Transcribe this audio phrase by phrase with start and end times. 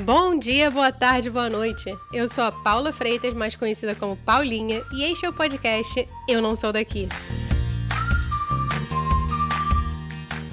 [0.00, 1.96] Bom dia, boa tarde, boa noite.
[2.12, 6.42] Eu sou a Paula Freitas, mais conhecida como Paulinha, e este é o podcast Eu
[6.42, 7.08] Não Sou Daqui.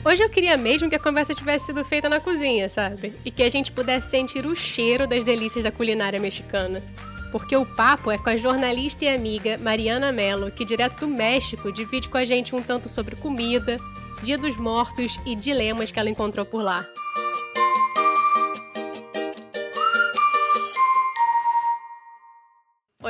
[0.05, 3.13] Hoje eu queria mesmo que a conversa tivesse sido feita na cozinha, sabe?
[3.25, 6.81] E que a gente pudesse sentir o cheiro das delícias da culinária mexicana.
[7.30, 11.70] Porque o papo é com a jornalista e amiga Mariana Mello, que direto do México
[11.70, 13.77] divide com a gente um tanto sobre comida,
[14.21, 16.88] Dia dos Mortos e dilemas que ela encontrou por lá.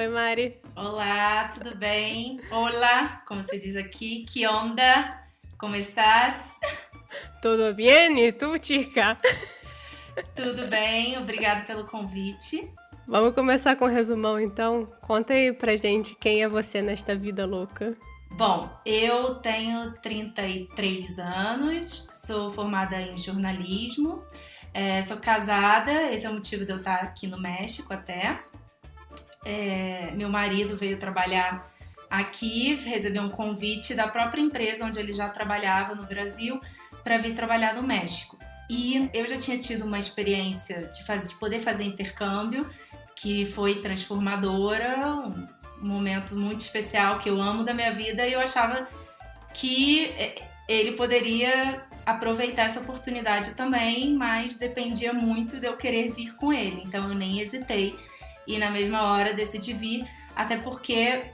[0.03, 0.59] Oi, Mari.
[0.75, 2.37] Olá, tudo bem?
[2.51, 4.25] Olá, como se diz aqui.
[4.25, 5.23] Que onda?
[5.57, 6.59] Como estás?
[7.41, 8.19] Tudo bem?
[8.19, 9.17] E tu, Tica?
[10.35, 12.69] Tudo bem, obrigada pelo convite.
[13.07, 14.91] Vamos começar com o um resumão, então?
[14.99, 17.95] Conta aí pra gente quem é você nesta vida louca.
[18.31, 24.21] Bom, eu tenho 33 anos, sou formada em jornalismo,
[24.73, 28.43] é, sou casada, esse é o motivo de eu estar aqui no México até.
[29.45, 31.69] É, meu marido veio trabalhar
[32.09, 36.61] aqui, recebeu um convite da própria empresa onde ele já trabalhava no Brasil
[37.03, 38.37] para vir trabalhar no México.
[38.69, 42.67] E eu já tinha tido uma experiência de, fazer, de poder fazer intercâmbio,
[43.15, 45.15] que foi transformadora,
[45.81, 48.87] um momento muito especial que eu amo da minha vida, e eu achava
[49.53, 56.35] que é, ele poderia aproveitar essa oportunidade também, mas dependia muito de eu querer vir
[56.35, 56.83] com ele.
[56.85, 57.95] Então eu nem hesitei
[58.47, 61.31] e na mesma hora decidi vir, até porque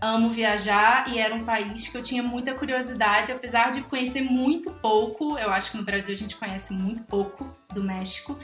[0.00, 4.70] amo viajar e era um país que eu tinha muita curiosidade, apesar de conhecer muito
[4.70, 5.38] pouco.
[5.38, 8.38] Eu acho que no Brasil a gente conhece muito pouco do México.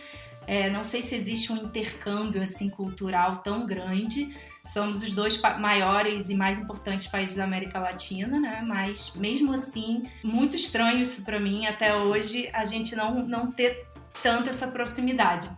[0.46, 4.36] É, não sei se existe um intercâmbio assim cultural tão grande.
[4.66, 8.62] Somos os dois maiores e mais importantes países da América Latina, né?
[8.66, 13.86] Mas mesmo assim, muito estranho isso para mim até hoje a gente não não ter
[14.22, 15.48] tanto essa proximidade.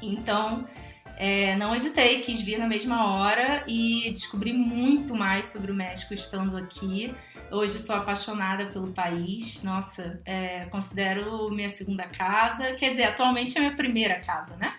[0.00, 0.66] Então,
[1.20, 6.14] é, não hesitei, quis vir na mesma hora e descobri muito mais sobre o México
[6.14, 7.12] estando aqui.
[7.50, 13.60] Hoje sou apaixonada pelo país, nossa, é, considero minha segunda casa, quer dizer, atualmente é
[13.60, 14.74] minha primeira casa, né?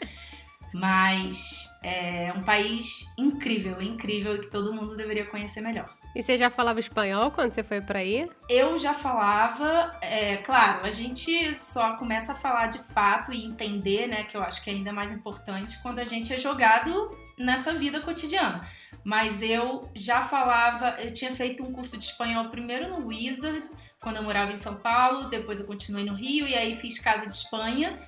[0.74, 5.99] Mas é um país incrível, incrível e que todo mundo deveria conhecer melhor.
[6.16, 8.28] E você já falava espanhol quando você foi para aí?
[8.50, 14.08] Eu já falava, é, claro, a gente só começa a falar de fato e entender,
[14.08, 17.74] né, que eu acho que é ainda mais importante quando a gente é jogado nessa
[17.74, 18.68] vida cotidiana.
[19.04, 23.70] Mas eu já falava, eu tinha feito um curso de espanhol primeiro no Wizard,
[24.02, 27.28] quando eu morava em São Paulo, depois eu continuei no Rio e aí fiz casa
[27.28, 28.00] de Espanha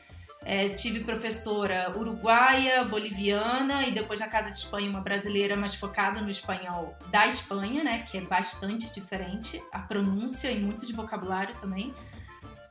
[0.44, 6.20] é, tive professora uruguaia, boliviana e depois na Casa de Espanha uma brasileira mais focada
[6.20, 11.56] no espanhol da Espanha, né, que é bastante diferente, a pronúncia e muito de vocabulário
[11.60, 11.94] também.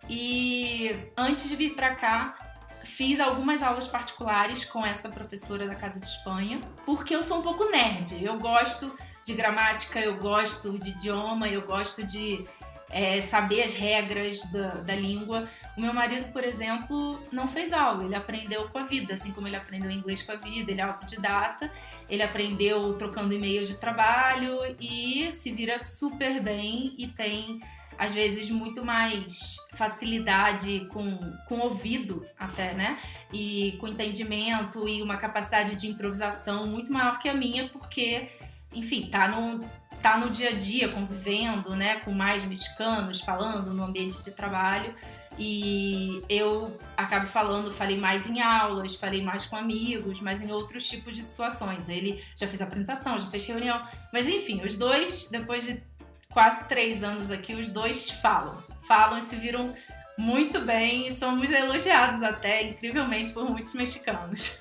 [0.08, 2.36] E antes de vir para cá,
[2.84, 7.42] fiz algumas aulas particulares com essa professora da Casa de Espanha, porque eu sou um
[7.42, 8.24] pouco nerd.
[8.24, 12.44] Eu gosto de gramática, eu gosto de idioma, eu gosto de
[12.90, 15.48] é, saber as regras da, da língua.
[15.76, 19.46] O meu marido, por exemplo, não fez aula, ele aprendeu com a vida, assim como
[19.46, 21.70] ele aprendeu inglês com a vida, ele é autodidata,
[22.08, 27.60] ele aprendeu trocando e-mails de trabalho e se vira super bem e tem
[28.00, 32.98] às vezes muito mais facilidade com, com ouvido até, né?
[33.30, 38.30] E com entendimento e uma capacidade de improvisação muito maior que a minha, porque,
[38.72, 39.68] enfim, tá no,
[40.02, 44.94] tá no dia a dia convivendo, né, com mais mexicanos, falando no ambiente de trabalho.
[45.38, 50.86] E eu acabo falando, falei mais em aulas, falei mais com amigos, mas em outros
[50.88, 51.88] tipos de situações.
[51.88, 53.82] Ele já fez apresentação, já fez reunião.
[54.12, 55.82] Mas enfim, os dois, depois de
[56.30, 58.62] quase três anos aqui, os dois falam.
[58.86, 59.72] Falam e se viram
[60.18, 64.58] muito bem e somos elogiados até, incrivelmente, por muitos mexicanos.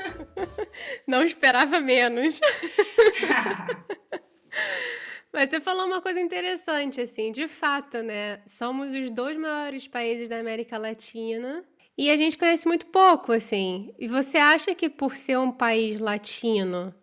[1.06, 2.40] Não esperava menos.
[5.32, 8.42] Mas você falou uma coisa interessante, assim, de fato, né?
[8.48, 11.64] Somos os dois maiores países da América Latina
[11.98, 13.94] e a gente conhece muito pouco, assim.
[14.00, 16.94] E você acha que por ser um país latino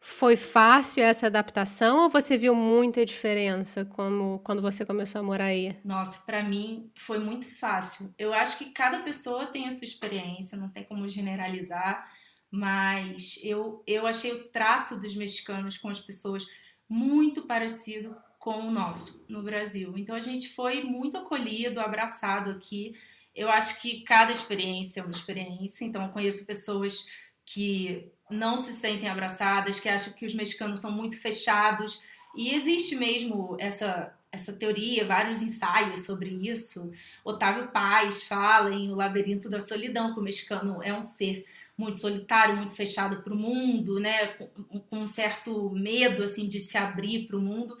[0.00, 5.44] foi fácil essa adaptação ou você viu muita diferença como, quando você começou a morar
[5.46, 5.76] aí?
[5.84, 8.12] Nossa, para mim foi muito fácil.
[8.18, 12.10] Eu acho que cada pessoa tem a sua experiência, não tem como generalizar,
[12.50, 16.46] mas eu, eu achei o trato dos mexicanos com as pessoas
[16.90, 19.96] muito parecido com o nosso no Brasil.
[19.96, 22.96] Então a gente foi muito acolhido, abraçado aqui.
[23.32, 25.84] Eu acho que cada experiência é uma experiência.
[25.84, 27.06] Então eu conheço pessoas
[27.46, 32.02] que não se sentem abraçadas, que acham que os mexicanos são muito fechados.
[32.34, 36.92] E existe mesmo essa essa teoria, vários ensaios sobre isso.
[37.24, 41.44] Otávio Paz fala em O Labirinto da Solidão, que o mexicano é um ser
[41.80, 46.76] muito solitário, muito fechado para o mundo, né, com, um certo medo assim de se
[46.76, 47.76] abrir para o mundo.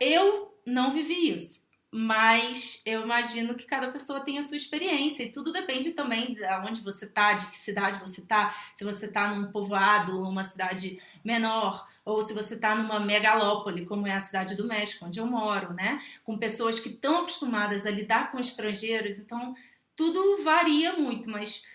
[0.00, 1.62] Eu não vivi isso
[1.94, 6.42] mas eu imagino que cada pessoa tem a sua experiência e tudo depende também de
[6.66, 10.98] onde você tá, de que cidade você tá, se você tá num povoado, uma cidade
[11.22, 15.26] menor, ou se você tá numa megalópole, como é a cidade do México, onde eu
[15.26, 16.00] moro, né?
[16.24, 19.54] Com pessoas que estão acostumadas a lidar com estrangeiros, então
[19.94, 21.66] tudo varia muito, mas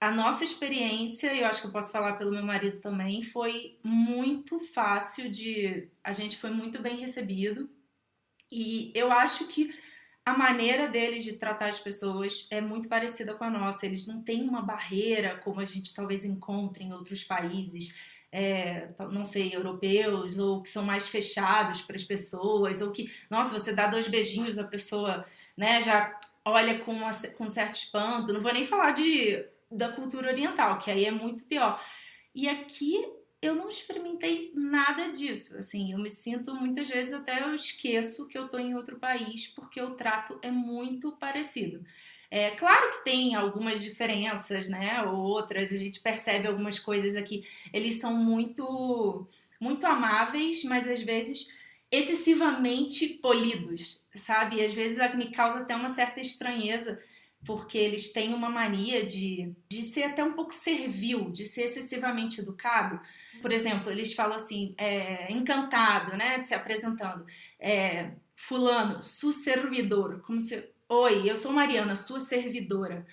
[0.00, 4.58] a nossa experiência, eu acho que eu posso falar pelo meu marido também, foi muito
[4.58, 5.88] fácil de.
[6.02, 7.68] A gente foi muito bem recebido
[8.50, 9.70] e eu acho que
[10.24, 13.84] a maneira deles de tratar as pessoas é muito parecida com a nossa.
[13.84, 17.94] Eles não têm uma barreira como a gente talvez encontre em outros países,
[18.32, 23.58] é, não sei, europeus, ou que são mais fechados para as pessoas, ou que, nossa,
[23.58, 25.26] você dá dois beijinhos, a pessoa
[25.56, 28.32] né, já olha com, uma, com certo espanto.
[28.32, 31.82] Não vou nem falar de, da cultura oriental, que aí é muito pior.
[32.34, 33.04] E aqui
[33.42, 35.56] eu não experimentei nada disso.
[35.56, 39.46] Assim, eu me sinto muitas vezes até eu esqueço que eu estou em outro país
[39.48, 41.84] porque o trato é muito parecido.
[42.30, 45.02] É claro que tem algumas diferenças, né?
[45.02, 47.44] Ou outras, a gente percebe algumas coisas aqui.
[47.72, 49.26] Eles são muito,
[49.58, 51.52] muito amáveis, mas às vezes
[51.90, 54.56] excessivamente polidos, sabe?
[54.56, 57.02] E às vezes me causa até uma certa estranheza
[57.44, 62.40] porque eles têm uma mania de, de ser até um pouco servil, de ser excessivamente
[62.40, 63.00] educado.
[63.40, 67.24] Por exemplo, eles falam assim, é, encantado, né, de se apresentando,
[67.58, 73.06] é, fulano, su servidor, como se, oi, eu sou Mariana, sua servidora.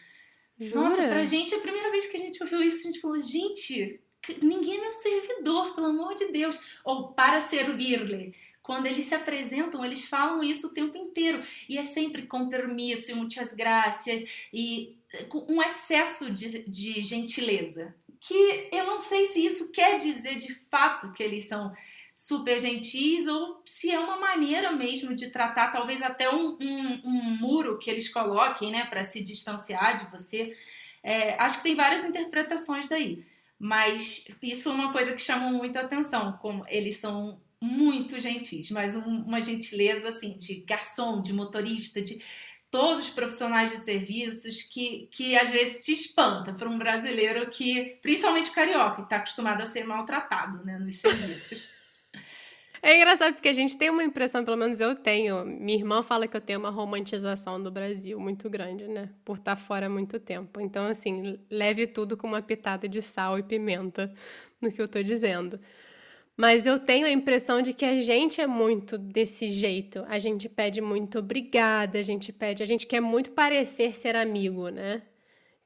[0.60, 0.82] Jura?
[0.82, 4.02] Nossa, pra gente, a primeira vez que a gente ouviu isso, a gente falou, gente,
[4.42, 6.60] ninguém é meu servidor, pelo amor de Deus.
[6.84, 8.34] Ou para servir-lhe.
[8.68, 11.42] Quando eles se apresentam, eles falam isso o tempo inteiro.
[11.70, 14.94] E é sempre com permisso e muitas graças e
[15.30, 17.96] com um excesso de, de gentileza.
[18.20, 21.72] Que eu não sei se isso quer dizer de fato que eles são
[22.14, 27.38] super gentis ou se é uma maneira mesmo de tratar, talvez até um, um, um
[27.40, 30.54] muro que eles coloquem, né, para se distanciar de você.
[31.02, 33.24] É, acho que tem várias interpretações daí,
[33.60, 38.70] mas isso foi uma coisa que chamou muito a atenção, como eles são muito gentis,
[38.70, 42.24] mas um, uma gentileza assim de garçom, de motorista, de
[42.70, 47.98] todos os profissionais de serviços que, que às vezes te espanta para um brasileiro que,
[48.02, 51.72] principalmente o carioca, que está acostumado a ser maltratado né, nos serviços.
[52.82, 55.46] É engraçado porque a gente tem uma impressão, pelo menos eu tenho.
[55.46, 59.10] Minha irmã fala que eu tenho uma romantização do Brasil muito grande, né?
[59.26, 60.60] Por estar fora há muito tempo.
[60.62, 64.14] Então, assim, leve tudo com uma pitada de sal e pimenta
[64.62, 65.60] no que eu estou dizendo.
[66.38, 70.06] Mas eu tenho a impressão de que a gente é muito desse jeito.
[70.08, 74.70] A gente pede muito obrigada, a gente pede, a gente quer muito parecer ser amigo,
[74.70, 75.02] né?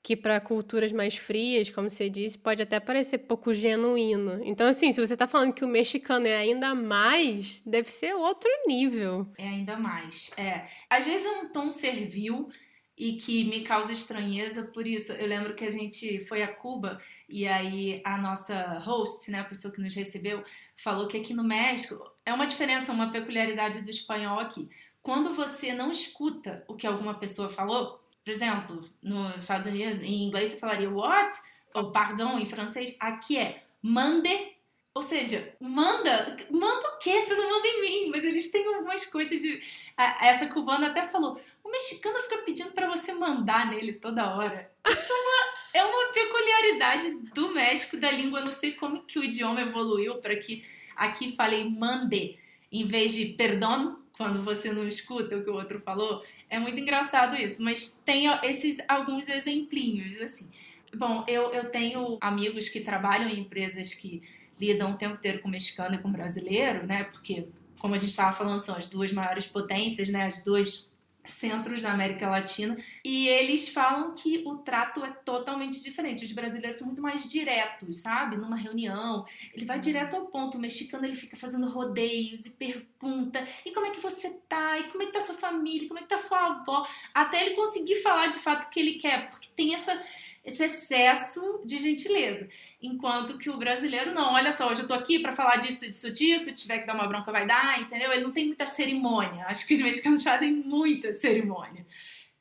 [0.03, 4.41] Que para culturas mais frias, como você disse, pode até parecer pouco genuíno.
[4.43, 8.49] Então, assim, se você está falando que o mexicano é ainda mais, deve ser outro
[8.65, 9.31] nível.
[9.37, 10.31] É ainda mais.
[10.37, 10.65] É.
[10.89, 12.49] Às vezes é um tom servil
[12.97, 17.01] e que me causa estranheza, por isso eu lembro que a gente foi a Cuba
[17.27, 20.43] e aí a nossa host, né, a pessoa que nos recebeu,
[20.77, 24.69] falou que aqui no México é uma diferença, uma peculiaridade do espanhol aqui.
[25.01, 30.23] Quando você não escuta o que alguma pessoa falou, por exemplo, nos Estados Unidos, em
[30.23, 31.37] inglês você falaria what?
[31.73, 34.51] Ou pardon em francês, aqui é mande
[34.93, 37.21] ou seja, manda, manda o quê?
[37.21, 39.61] Você não manda em mim, mas eles têm algumas coisas de.
[40.19, 44.69] Essa cubana até falou: o mexicano fica pedindo para você mandar nele toda hora.
[44.85, 48.41] Isso é uma, é uma peculiaridade do México, da língua.
[48.41, 52.37] não sei como que o idioma evoluiu para que aqui falei mande
[52.69, 56.23] em vez de perdão quando você não escuta o que o outro falou.
[56.49, 60.49] É muito engraçado isso, mas tem esses alguns exemplinhos assim.
[60.95, 64.21] Bom, eu, eu tenho amigos que trabalham em empresas que
[64.59, 67.05] lidam o tempo inteiro com mexicano e com brasileiro, né?
[67.05, 67.47] Porque,
[67.79, 70.25] como a gente estava falando, são as duas maiores potências, né?
[70.25, 70.90] As duas
[71.23, 76.25] centros da América Latina e eles falam que o trato é totalmente diferente.
[76.25, 78.37] Os brasileiros são muito mais diretos, sabe?
[78.37, 80.57] Numa reunião, ele vai direto ao ponto.
[80.57, 84.79] O mexicano ele fica fazendo rodeios e pergunta: "E como é que você tá?
[84.79, 85.87] E como é que tá sua família?
[85.87, 88.93] Como é que tá sua avó?" Até ele conseguir falar de fato o que ele
[88.93, 90.01] quer, porque tem essa
[90.43, 92.49] esse excesso de gentileza.
[92.81, 96.11] Enquanto que o brasileiro, não, olha só, hoje eu tô aqui para falar disso, disso,
[96.11, 98.11] disso, se tiver que dar uma bronca, vai dar, entendeu?
[98.11, 99.45] Ele não tem muita cerimônia.
[99.45, 101.85] Acho que os mexicanos fazem muita cerimônia.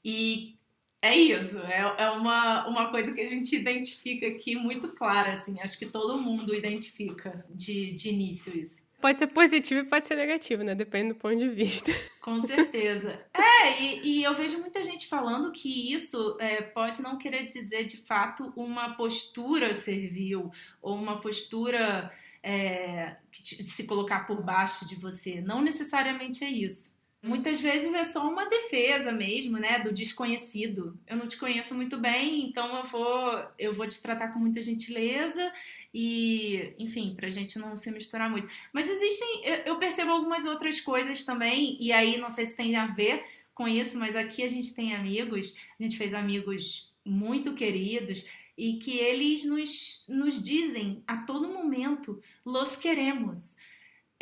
[0.02, 0.56] E
[1.02, 5.60] é isso, é, é uma, uma coisa que a gente identifica aqui muito clara, assim.
[5.60, 8.82] Acho que todo mundo identifica de, de início isso.
[9.00, 10.74] Pode ser positivo e pode ser negativo, né?
[10.74, 11.90] Depende do ponto de vista.
[12.20, 13.18] Com certeza.
[13.32, 17.84] É, e, e eu vejo muita gente falando que isso é, pode não querer dizer
[17.84, 20.50] de fato uma postura servil
[20.82, 25.40] ou uma postura é, se colocar por baixo de você.
[25.40, 26.89] Não necessariamente é isso.
[27.22, 30.98] Muitas vezes é só uma defesa mesmo, né, do desconhecido.
[31.06, 34.62] Eu não te conheço muito bem, então eu vou, eu vou te tratar com muita
[34.62, 35.52] gentileza
[35.92, 38.48] e, enfim, pra gente não se misturar muito.
[38.72, 42.86] Mas existem, eu percebo algumas outras coisas também, e aí não sei se tem a
[42.86, 43.22] ver
[43.52, 48.78] com isso, mas aqui a gente tem amigos, a gente fez amigos muito queridos e
[48.78, 53.56] que eles nos, nos dizem a todo momento, los queremos.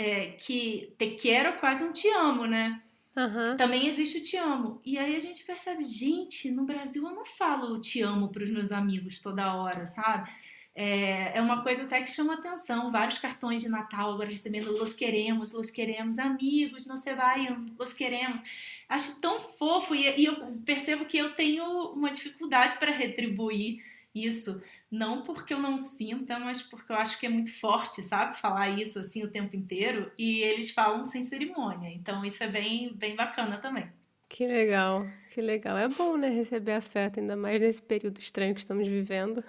[0.01, 2.81] É, que te quero quase um te amo, né?
[3.19, 3.57] Uhum.
[3.57, 4.81] Também existe o te amo.
[4.85, 8.51] E aí a gente percebe, gente, no Brasil eu não falo te amo para os
[8.51, 10.31] meus amigos toda hora, sabe?
[10.73, 12.93] É, é uma coisa até que chama atenção.
[12.93, 17.93] Vários cartões de Natal agora recebendo los queremos, los queremos, amigos, não se vayam, los
[17.93, 18.41] queremos.
[18.89, 23.83] Acho tão fofo e, e eu percebo que eu tenho uma dificuldade para retribuir
[24.25, 24.63] isso.
[24.91, 28.37] Não porque eu não sinta, mas porque eu acho que é muito forte, sabe?
[28.37, 30.11] Falar isso assim o tempo inteiro.
[30.19, 31.91] E eles falam sem cerimônia.
[31.91, 33.91] Então isso é bem, bem bacana também.
[34.29, 35.77] Que legal, que legal.
[35.79, 39.43] É bom, né, receber afeto, ainda mais nesse período estranho que estamos vivendo.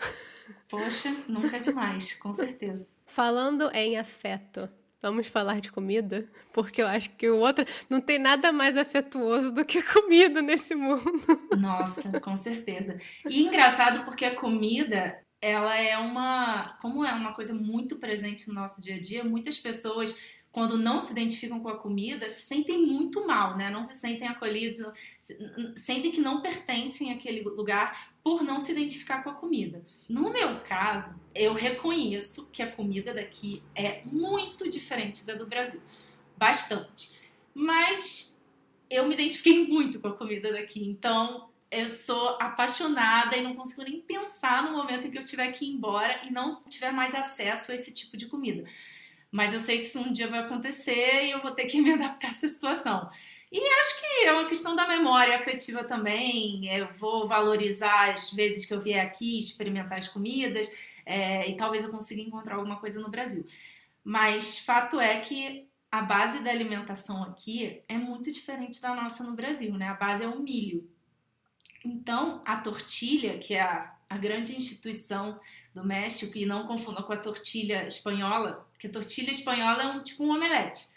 [0.70, 2.88] Poxa, nunca é demais, com certeza.
[3.06, 4.70] Falando em afeto,
[5.02, 6.30] Vamos falar de comida?
[6.54, 10.76] Porque eu acho que o outro não tem nada mais afetuoso do que comida nesse
[10.76, 11.22] mundo.
[11.58, 13.00] Nossa, com certeza.
[13.26, 18.54] E engraçado porque a comida, ela é uma, como é uma coisa muito presente no
[18.54, 20.18] nosso dia a dia, muitas pessoas
[20.52, 23.70] quando não se identificam com a comida, se sentem muito mal, né?
[23.70, 24.78] Não se sentem acolhidos,
[25.76, 29.86] sentem que não pertencem àquele lugar por não se identificar com a comida.
[30.08, 35.82] No meu caso, eu reconheço que a comida daqui é muito diferente da do Brasil.
[36.36, 37.12] Bastante.
[37.54, 38.42] Mas
[38.90, 40.84] eu me identifiquei muito com a comida daqui.
[40.84, 45.52] Então, eu sou apaixonada e não consigo nem pensar no momento em que eu tiver
[45.52, 48.64] que ir embora e não tiver mais acesso a esse tipo de comida.
[49.32, 51.94] Mas eu sei que isso um dia vai acontecer e eu vou ter que me
[51.94, 53.10] adaptar a essa situação.
[53.52, 56.68] E acho que é uma questão da memória afetiva também.
[56.68, 60.72] Eu vou valorizar as vezes que eu vier aqui, experimentar as comidas,
[61.06, 63.46] é, e talvez eu consiga encontrar alguma coisa no Brasil.
[64.04, 69.36] Mas fato é que a base da alimentação aqui é muito diferente da nossa no
[69.36, 69.88] Brasil, né?
[69.88, 70.88] A base é o milho.
[71.84, 75.40] Então, a tortilha, que é a, a grande instituição
[75.74, 80.24] do México, e não confunda com a tortilha espanhola, porque tortilha espanhola é um tipo
[80.24, 80.88] um omelete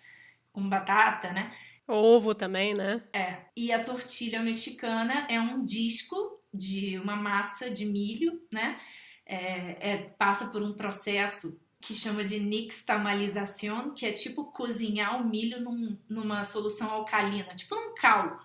[0.53, 1.53] com batata, né?
[1.89, 3.03] Ovo também, né?
[3.13, 3.39] É.
[3.57, 8.79] E a tortilha mexicana é um disco de uma massa de milho, né?
[9.27, 15.29] É, é, passa por um processo que chama de nixtamalização, que é tipo cozinhar o
[15.29, 18.39] milho num, numa solução alcalina, tipo num cal.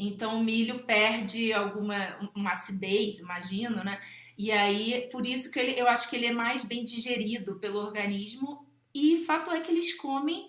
[0.00, 4.00] Então o milho perde alguma uma acidez, imagino, né?
[4.36, 7.78] E aí, por isso que ele, eu acho que ele é mais bem digerido pelo
[7.78, 8.66] organismo.
[8.94, 10.48] E fato é que eles comem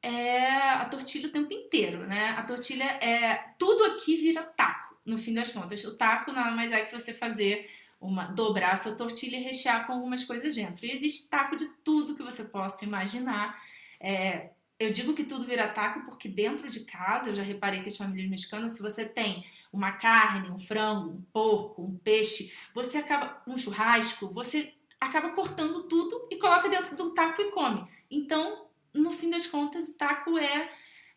[0.00, 2.30] é, a tortilha o tempo inteiro, né?
[2.38, 3.54] A tortilha é.
[3.58, 5.84] Tudo aqui vira taco, no fim das contas.
[5.84, 7.68] O taco nada mais é que você fazer
[8.00, 10.86] uma dobrar a sua tortilha e rechear com algumas coisas dentro.
[10.86, 13.60] E existe taco de tudo que você possa imaginar.
[13.98, 17.88] É, eu digo que tudo vira taco porque dentro de casa, eu já reparei que
[17.88, 22.98] as famílias mexicanas, se você tem uma carne, um frango, um porco, um peixe, você
[22.98, 27.86] acaba um churrasco, você acaba cortando tudo e coloca dentro do taco e come.
[28.10, 30.68] Então, no fim das contas, o taco é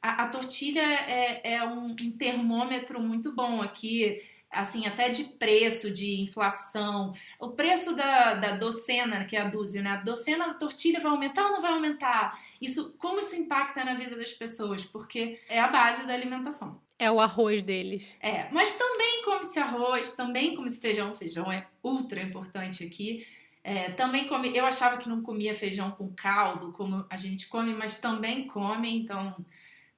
[0.01, 4.21] a, a tortilha é, é um, um termômetro muito bom aqui
[4.51, 7.13] assim, até de preço, de inflação.
[7.39, 9.91] O preço da, da docena, que é a dúzia, né?
[9.91, 12.39] A docena da tortilha vai aumentar ou não vai aumentar?
[12.61, 14.83] Isso, como isso impacta na vida das pessoas?
[14.85, 16.81] Porque é a base da alimentação.
[16.99, 18.17] É o arroz deles.
[18.19, 21.13] É, mas também come-se arroz, também come-se feijão.
[21.13, 23.27] Feijão é ultra importante aqui.
[23.63, 24.55] É, também come.
[24.55, 28.97] Eu achava que não comia feijão com caldo, como a gente come, mas também come,
[28.97, 29.35] então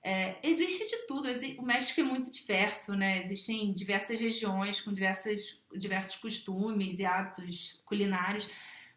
[0.03, 1.29] é, existe de tudo.
[1.57, 3.19] O México é muito diverso, né?
[3.19, 8.49] Existem diversas regiões com diversas, diversos costumes e hábitos culinários,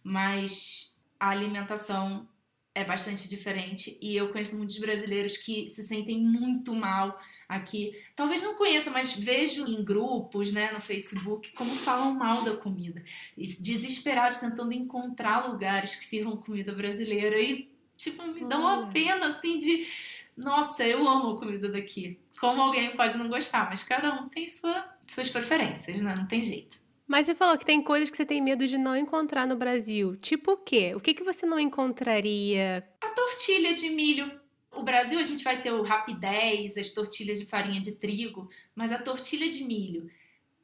[0.03, 2.29] mas a alimentação
[2.75, 7.93] é bastante diferente e eu conheço muitos brasileiros que se sentem muito mal aqui.
[8.17, 13.05] Talvez não conheça, mas vejo em grupos, né, no Facebook, como falam mal da comida.
[13.37, 19.59] Desesperados tentando encontrar lugares que sirvam comida brasileira e tipo me dá uma pena assim
[19.59, 19.87] de
[20.37, 22.19] nossa, eu amo a comida daqui.
[22.41, 26.15] Como alguém pode não gostar, mas cada um tem sua, suas preferências, né?
[26.17, 26.81] Não tem jeito.
[27.07, 30.17] Mas você falou que tem coisas que você tem medo de não encontrar no Brasil.
[30.17, 30.93] Tipo o quê?
[30.95, 32.89] O que, que você não encontraria?
[33.01, 34.41] A tortilha de milho.
[34.75, 38.91] O Brasil a gente vai ter o rapidez, as tortilhas de farinha de trigo, mas
[38.91, 40.11] a tortilha de milho,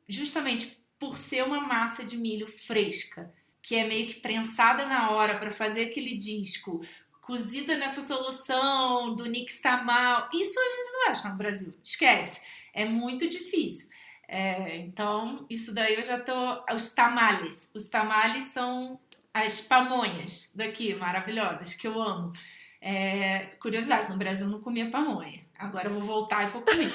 [0.09, 5.37] justamente por ser uma massa de milho fresca, que é meio que prensada na hora
[5.39, 6.81] para fazer aquele disco,
[7.29, 11.75] cozida nessa solução do nixtamal, isso a gente não acha no Brasil.
[11.85, 12.41] Esquece.
[12.73, 13.91] É muito difícil.
[14.27, 16.65] É, então, isso daí eu já tô.
[16.75, 17.71] Os tamales.
[17.75, 18.99] Os tamales são
[19.35, 22.33] as pamonhas daqui, maravilhosas, que eu amo.
[22.81, 25.45] É, curiosidade, no Brasil eu não comia pamonha.
[25.59, 26.91] Agora eu vou voltar e vou comer.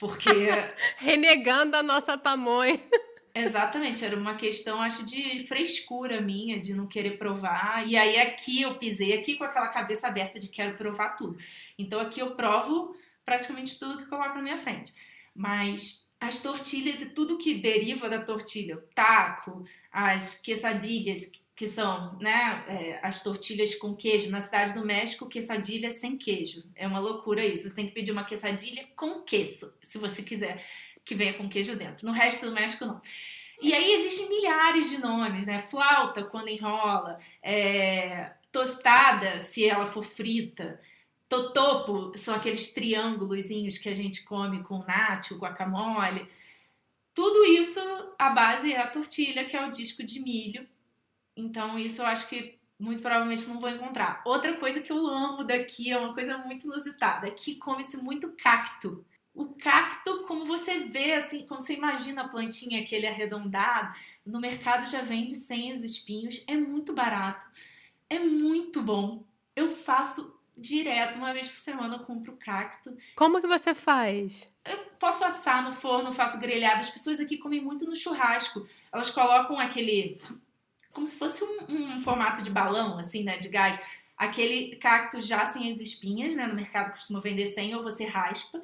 [0.00, 0.28] Porque.
[0.98, 2.80] Renegando a nossa pamonha.
[3.38, 7.86] Exatamente, era uma questão, acho, de frescura minha, de não querer provar.
[7.86, 11.36] E aí aqui eu pisei aqui com aquela cabeça aberta de quero provar tudo.
[11.78, 14.94] Então aqui eu provo praticamente tudo que coloco na minha frente.
[15.34, 22.18] Mas as tortilhas e tudo que deriva da tortilha, o taco, as quesadilhas, que são
[22.18, 24.30] né, é, as tortilhas com queijo.
[24.30, 26.64] Na cidade do México, quesadilha sem queijo.
[26.74, 27.68] É uma loucura isso.
[27.68, 30.64] Você tem que pedir uma quesadilha com queso, se você quiser
[31.06, 32.04] que venha com queijo dentro.
[32.04, 33.00] No resto do México, não.
[33.62, 35.58] E aí existem milhares de nomes, né?
[35.58, 40.78] Flauta, quando enrola, é, tostada, se ela for frita.
[41.28, 43.46] Totopo são aqueles triângulos
[43.78, 46.28] que a gente come com nacho, guacamole.
[47.14, 47.80] Tudo isso,
[48.18, 50.68] a base é a tortilha, que é o disco de milho.
[51.36, 54.22] Então, isso eu acho que muito provavelmente não vou encontrar.
[54.24, 57.26] Outra coisa que eu amo daqui é uma coisa muito inusitada.
[57.26, 59.04] Aqui come-se muito cacto.
[59.36, 64.90] O cacto, como você vê, assim, como você imagina a plantinha, aquele arredondado, no mercado
[64.90, 66.42] já vende sem os espinhos.
[66.46, 67.46] É muito barato.
[68.08, 69.22] É muito bom.
[69.54, 72.96] Eu faço direto, uma vez por semana eu compro cacto.
[73.14, 74.48] Como que você faz?
[74.64, 76.80] Eu posso assar no forno, faço grelhado.
[76.80, 78.66] As pessoas aqui comem muito no churrasco.
[78.90, 80.18] Elas colocam aquele.
[80.94, 83.36] como se fosse um, um formato de balão, assim, né?
[83.36, 83.78] De gás.
[84.16, 86.46] Aquele cacto já sem as espinhas, né?
[86.46, 88.62] No mercado costuma vender sem, ou você raspa.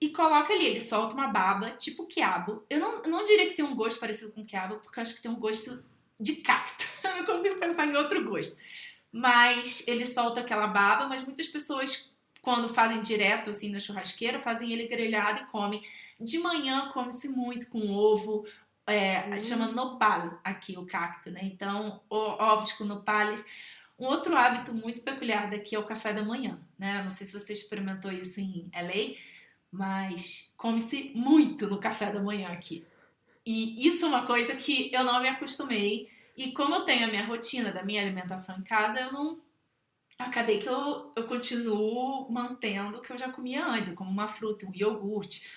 [0.00, 2.64] E coloca ali, ele solta uma baba, tipo quiabo.
[2.70, 5.22] Eu não, não diria que tem um gosto parecido com quiabo, porque eu acho que
[5.22, 5.84] tem um gosto
[6.20, 6.84] de cacto.
[7.02, 8.58] eu não consigo pensar em outro gosto
[9.12, 14.72] mas ele solta aquela baba, mas muitas pessoas quando fazem direto assim na churrasqueira, fazem
[14.72, 15.82] ele grelhado e comem.
[16.20, 18.46] De manhã come-se muito com ovo,
[18.86, 19.38] é, uhum.
[19.38, 21.40] chama nopal aqui o cacto, né?
[21.42, 23.44] Então, ovos com nopales.
[23.98, 27.02] Um outro hábito muito peculiar daqui é o café da manhã, né?
[27.02, 29.16] Não sei se você experimentou isso em LA,
[29.70, 32.86] mas come-se muito no café da manhã aqui.
[33.44, 37.08] E isso é uma coisa que eu não me acostumei e como eu tenho a
[37.08, 39.36] minha rotina da minha alimentação em casa, eu não.
[40.16, 44.64] Acabei que eu, eu continuo mantendo o que eu já comia antes, como uma fruta,
[44.64, 45.48] um iogurte.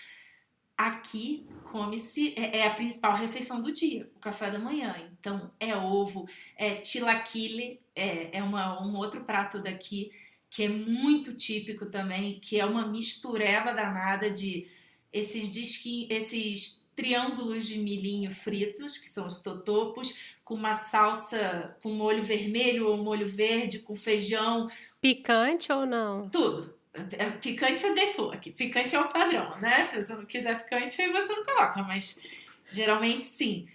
[0.75, 4.95] Aqui come-se, é, é, a principal refeição do dia, o café da manhã.
[5.19, 10.11] Então é ovo, é tilaquile, é, é uma, um outro prato daqui
[10.51, 14.67] que é muito típico também, que é uma mistureba danada de
[15.11, 21.91] esses disquinhos, esses triângulos de milhinho fritos, que são os totopos, com uma salsa com
[21.93, 24.69] molho vermelho ou molho verde, com feijão.
[24.99, 26.29] Picante ou não?
[26.29, 26.77] Tudo.
[26.93, 29.85] É, picante é default, picante é o padrão, né?
[29.85, 32.21] Se você não quiser picante, aí você não coloca, mas
[32.69, 33.69] geralmente sim.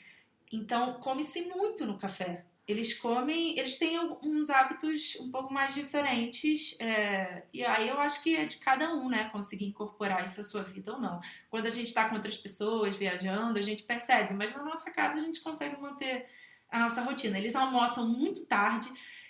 [0.52, 2.44] Então, come-se muito no café.
[2.66, 8.20] Eles comem, eles têm uns hábitos um pouco mais diferentes, é, e aí eu acho
[8.24, 9.28] que é de cada um, né?
[9.30, 11.20] Conseguir incorporar isso à sua vida ou não.
[11.48, 15.18] Quando a gente está com outras pessoas, viajando, a gente percebe, mas na nossa casa
[15.18, 16.26] a gente consegue manter
[16.68, 17.38] a nossa rotina.
[17.38, 18.88] Eles almoçam muito tarde,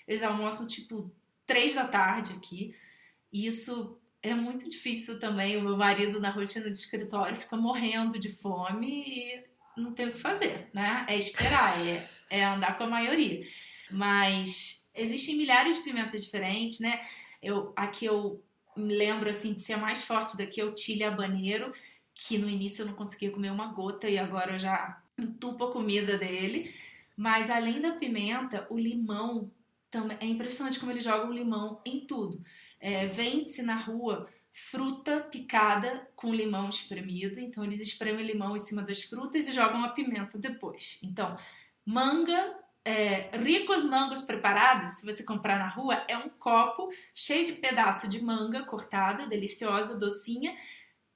[0.09, 1.13] eles almoçam tipo
[1.45, 2.75] três da tarde aqui.
[3.31, 5.57] E isso é muito difícil também.
[5.57, 9.45] O meu marido, na rotina de escritório, fica morrendo de fome e
[9.77, 11.05] não tem o que fazer, né?
[11.09, 13.47] É esperar, é, é andar com a maioria.
[13.91, 17.01] Mas existem milhares de pimentas diferentes, né?
[17.43, 18.43] Eu, aqui eu
[18.77, 21.73] me lembro assim de ser a mais forte daqui é o chile habanero,
[22.15, 25.73] que no início eu não conseguia comer uma gota e agora eu já entupo a
[25.73, 26.73] comida dele.
[27.17, 29.51] Mas além da pimenta, o limão
[29.91, 32.43] também é impressionante como eles jogam limão em tudo.
[32.79, 37.39] É, Vende-se na rua fruta picada com limão espremido.
[37.41, 40.99] Então eles espremem limão em cima das frutas e jogam a pimenta depois.
[41.03, 41.37] Então,
[41.87, 47.53] manga, é, ricos mangos preparados, se você comprar na rua, é um copo cheio de
[47.53, 50.55] pedaço de manga cortada, deliciosa, docinha,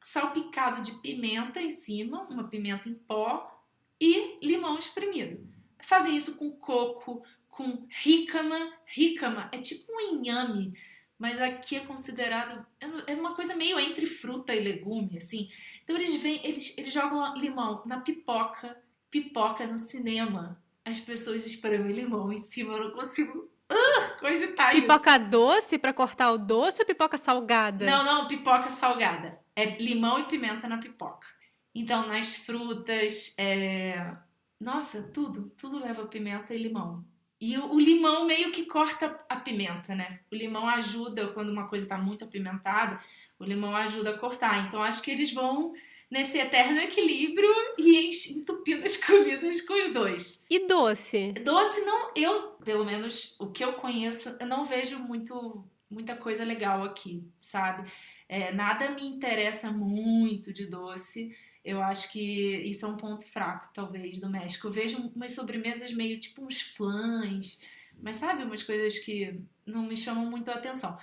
[0.00, 3.62] salpicado de pimenta em cima, uma pimenta em pó
[4.00, 5.50] e limão espremido
[5.82, 8.72] fazem isso com coco, com rícama.
[8.84, 10.74] Rícama é tipo um inhame,
[11.18, 12.66] mas aqui é considerado
[13.06, 15.48] é uma coisa meio entre fruta e legume, assim.
[15.82, 18.76] Então eles vêm, eles, eles jogam limão na pipoca
[19.10, 20.59] pipoca no cinema.
[20.84, 26.32] As pessoas espremem limão em cima, eu não consigo uh, cogitar Pipoca doce para cortar
[26.32, 27.84] o doce ou pipoca salgada?
[27.84, 29.38] Não, não, pipoca salgada.
[29.54, 31.26] É limão e pimenta na pipoca.
[31.74, 34.12] Então, nas frutas, é...
[34.58, 37.04] nossa, tudo, tudo leva pimenta e limão.
[37.40, 40.20] E o, o, limão meio que corta a pimenta, né?
[40.30, 43.00] O limão ajuda, quando uma coisa está muito apimentada,
[43.38, 44.66] o limão ajuda a cortar.
[44.66, 45.72] Então, acho que eles vão
[46.10, 50.44] nesse eterno equilíbrio e entupindo as comidas com os dois.
[50.50, 51.32] E doce?
[51.44, 56.44] Doce não, eu, pelo menos o que eu conheço, eu não vejo muito muita coisa
[56.44, 57.90] legal aqui, sabe?
[58.28, 61.36] É, nada me interessa muito de doce.
[61.64, 64.68] Eu acho que isso é um ponto fraco, talvez, do México.
[64.68, 67.60] Eu vejo umas sobremesas meio tipo uns flãs,
[68.00, 70.96] mas sabe, umas coisas que não me chamam muito a atenção.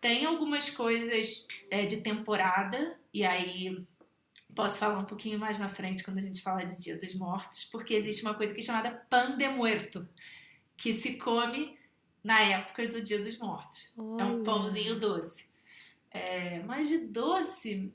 [0.00, 3.84] Tem algumas coisas é, de temporada, e aí
[4.54, 7.64] posso falar um pouquinho mais na frente quando a gente falar de Dia dos Mortos,
[7.64, 10.08] porque existe uma coisa que é chamada pan de muerto,
[10.76, 11.78] que se come
[12.22, 13.94] na época do Dia dos Mortos.
[13.96, 14.22] Olha.
[14.22, 15.48] É um pãozinho doce.
[16.10, 17.92] É, mas de doce,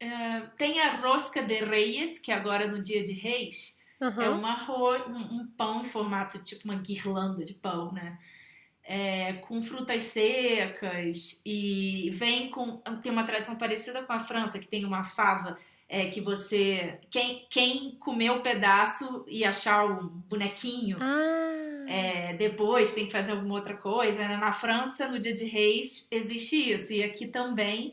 [0.00, 4.20] é, tem a rosca de reis, que agora no Dia de Reis uhum.
[4.20, 8.18] é uma um, um, pão em formato tipo uma guirlanda de pão, né?
[8.84, 14.66] É, com frutas secas e vem com tem uma tradição parecida com a França que
[14.66, 15.56] tem uma fava
[15.92, 16.98] é, que você.
[17.10, 20.96] Quem, quem comer o pedaço e achar o bonequinho.
[20.98, 21.84] Ah.
[21.86, 24.26] É, depois tem que fazer alguma outra coisa.
[24.26, 24.38] Né?
[24.38, 26.94] Na França, no dia de reis, existe isso.
[26.94, 27.92] E aqui também,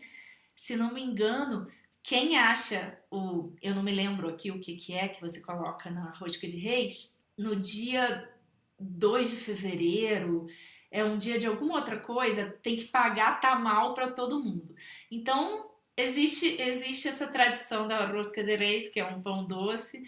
[0.56, 1.68] se não me engano,
[2.02, 3.52] quem acha o.
[3.62, 6.56] Eu não me lembro aqui o que, que é que você coloca na rosca de
[6.56, 7.20] reis.
[7.38, 8.30] No dia
[8.80, 10.48] 2 de fevereiro,
[10.90, 14.74] é um dia de alguma outra coisa, tem que pagar tamal para todo mundo.
[15.12, 15.69] Então,
[16.02, 20.04] existe, existe essa tradição da rosca de reis, que é um pão doce.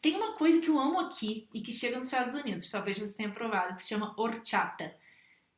[0.00, 3.16] Tem uma coisa que eu amo aqui e que chega nos Estados Unidos, talvez você
[3.16, 4.94] tenha provado, que se chama horchata.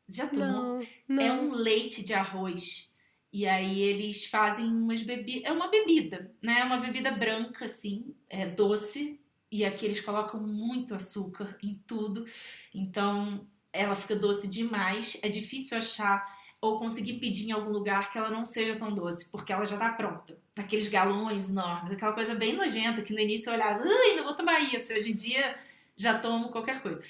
[0.08, 0.48] Já tomou?
[0.48, 1.22] Não, não.
[1.22, 2.90] É um leite de arroz.
[3.32, 5.44] E aí eles fazem umas bebidas.
[5.44, 6.60] É uma bebida, né?
[6.60, 9.20] É uma bebida branca, assim, é doce.
[9.52, 12.26] E aqui eles colocam muito açúcar em tudo.
[12.74, 15.18] Então ela fica doce demais.
[15.22, 19.30] É difícil achar ou conseguir pedir em algum lugar que ela não seja tão doce,
[19.30, 20.36] porque ela já tá pronta.
[20.56, 24.34] Aqueles galões enormes, aquela coisa bem nojenta que no início eu olhava, ai, não vou
[24.34, 24.92] tomar isso.
[24.92, 25.56] Hoje em dia
[25.96, 27.02] já tomo qualquer coisa.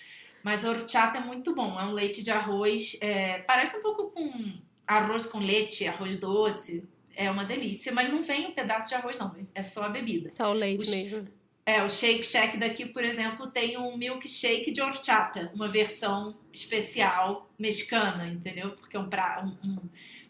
[0.43, 4.11] Mas a horchata é muito bom, é um leite de arroz, é, parece um pouco
[4.11, 4.53] com
[4.87, 6.89] arroz com leite, arroz doce.
[7.15, 10.31] É uma delícia, mas não vem um pedaço de arroz, não, é só a bebida.
[10.31, 11.29] Só o leite Os, mesmo.
[11.71, 17.49] É, o Shake Shack daqui, por exemplo, tem um milkshake de horchata, uma versão especial
[17.57, 18.71] mexicana, entendeu?
[18.71, 19.79] Porque é um, pra, um, um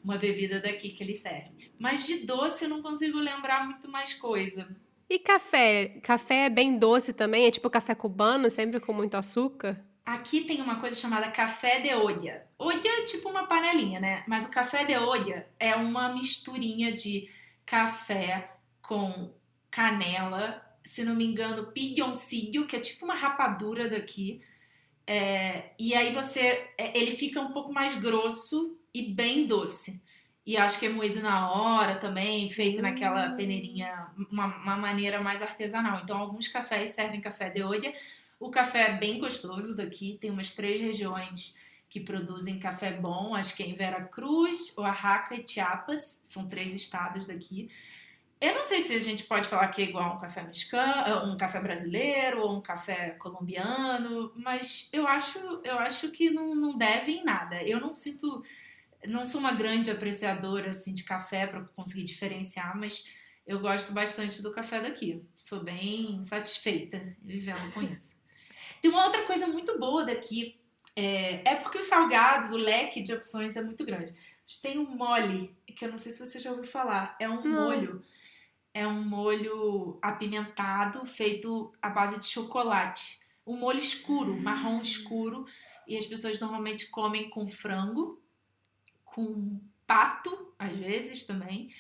[0.05, 1.57] uma bebida daqui que eles servem.
[1.79, 4.69] Mas de doce eu não consigo lembrar muito mais coisa.
[5.09, 5.99] E café?
[6.03, 7.47] Café é bem doce também?
[7.47, 9.83] É tipo café cubano, sempre com muito açúcar?
[10.05, 12.47] Aqui tem uma coisa chamada café de olla.
[12.59, 14.25] Olla é tipo uma panelinha, né?
[14.29, 17.31] Mas o café de olla é uma misturinha de
[17.65, 19.33] café com
[19.71, 24.43] canela se não me engano, pigoncillo, que é tipo uma rapadura daqui.
[25.07, 26.69] É, e aí você.
[26.79, 30.03] É, ele fica um pouco mais grosso e bem doce.
[30.45, 33.37] E acho que é moído na hora também, feito naquela hum.
[33.37, 36.01] peneirinha, uma, uma, maneira mais artesanal.
[36.03, 37.93] Então, alguns cafés servem café de olha.
[38.39, 41.59] O café é bem gostoso daqui, tem umas três regiões
[41.91, 46.75] que produzem café bom, acho que é em Vera Cruz, Oaxaca e Chiapas, são três
[46.75, 47.69] estados daqui.
[48.41, 51.37] Eu não sei se a gente pode falar que é igual um café mexicano, um
[51.37, 57.13] café brasileiro ou um café colombiano, mas eu acho, eu acho que não, não deve
[57.13, 57.63] em nada.
[57.63, 58.43] Eu não sinto,
[59.07, 63.15] não sou uma grande apreciadora assim de café para conseguir diferenciar, mas
[63.47, 65.29] eu gosto bastante do café daqui.
[65.37, 68.23] Sou bem satisfeita vivendo com isso.
[68.81, 70.59] Tem uma outra coisa muito boa daqui,
[70.97, 74.15] é, é porque os salgados, o leque de opções é muito grande.
[74.63, 77.67] Tem um mole, que eu não sei se você já ouviu falar, é um não.
[77.67, 78.03] molho
[78.73, 83.21] é um molho apimentado feito à base de chocolate.
[83.47, 84.83] Um molho escuro, marrom hum.
[84.83, 85.47] escuro,
[85.87, 88.23] e as pessoas normalmente comem com frango,
[89.05, 91.75] com pato, às vezes também.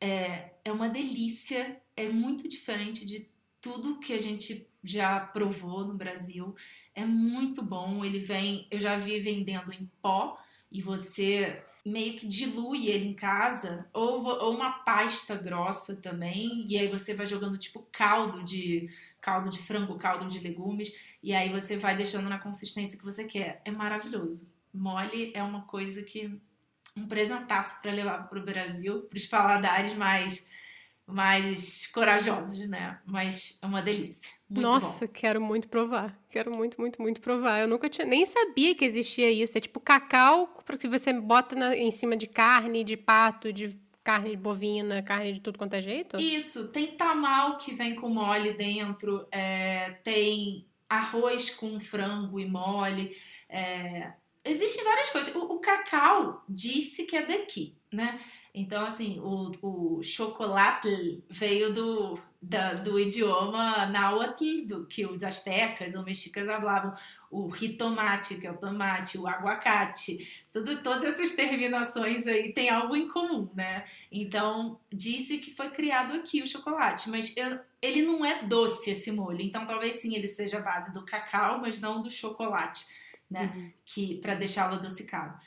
[0.00, 3.28] É, é uma delícia, é muito diferente de
[3.60, 6.56] tudo que a gente já provou no Brasil.
[6.94, 8.02] É muito bom.
[8.02, 10.38] Ele vem, eu já vi vendendo em pó
[10.72, 16.78] e você meio que dilui ele em casa, ou, ou uma pasta grossa também, e
[16.78, 18.88] aí você vai jogando tipo caldo de
[19.20, 23.24] caldo de frango, caldo de legumes, e aí você vai deixando na consistência que você
[23.24, 23.60] quer.
[23.64, 24.50] É maravilhoso.
[24.72, 26.40] Mole é uma coisa que
[26.96, 30.48] um presentaço para levar para o Brasil, para os paladares mais
[31.12, 32.98] mais corajosos, né?
[33.04, 34.30] Mas é uma delícia.
[34.48, 35.12] Muito Nossa, bom.
[35.12, 36.16] quero muito provar.
[36.28, 37.60] Quero muito, muito, muito provar.
[37.60, 39.56] Eu nunca tinha, nem sabia que existia isso.
[39.56, 44.36] É tipo cacau que você bota na, em cima de carne, de pato, de carne
[44.36, 46.18] bovina, carne de tudo quanto é jeito?
[46.18, 53.16] Isso, tem tamal que vem com mole dentro, é, tem arroz com frango e mole.
[53.48, 54.12] É,
[54.44, 55.34] existem várias coisas.
[55.34, 58.20] O, o, cacau disse que é daqui, né?
[58.52, 65.94] Então, assim, o, o chocolate veio do, da, do idioma náhuatl, do, que os astecas
[65.94, 66.92] ou mexicas falavam.
[67.30, 72.96] O ritomate, que é o tomate, o aguacate, tudo, todas essas terminações aí tem algo
[72.96, 73.84] em comum, né?
[74.10, 79.12] Então, disse que foi criado aqui o chocolate, mas eu, ele não é doce esse
[79.12, 79.40] molho.
[79.40, 82.84] Então, talvez sim ele seja a base do cacau, mas não do chocolate,
[83.30, 83.52] né?
[83.54, 83.72] Uhum.
[83.84, 85.38] Que para deixá-lo adocicado.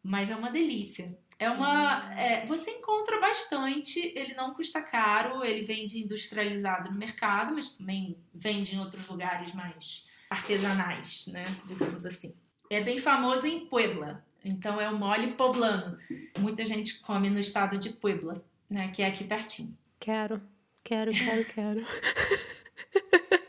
[0.00, 1.16] Mas é uma delícia.
[1.38, 2.06] É uma.
[2.06, 2.12] Hum.
[2.12, 8.16] É, você encontra bastante, ele não custa caro, ele vende industrializado no mercado, mas também
[8.32, 11.44] vende em outros lugares mais artesanais, né?
[11.66, 12.34] Digamos assim.
[12.70, 15.98] É bem famoso em Puebla, então é o mole poblano.
[16.38, 18.88] Muita gente come no estado de Puebla, né?
[18.88, 19.76] Que é aqui pertinho.
[19.98, 20.40] Quero,
[20.82, 21.86] quero, quero, quero.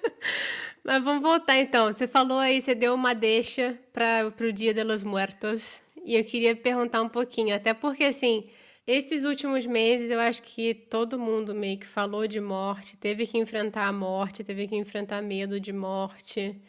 [0.84, 1.92] Mas vamos voltar então.
[1.92, 5.83] Você falou aí, você deu uma deixa para o Dia de los Muertos.
[6.04, 8.50] E eu queria perguntar um pouquinho, até porque assim,
[8.86, 13.38] esses últimos meses eu acho que todo mundo meio que falou de morte, teve que
[13.38, 16.62] enfrentar a morte, teve que enfrentar medo de morte,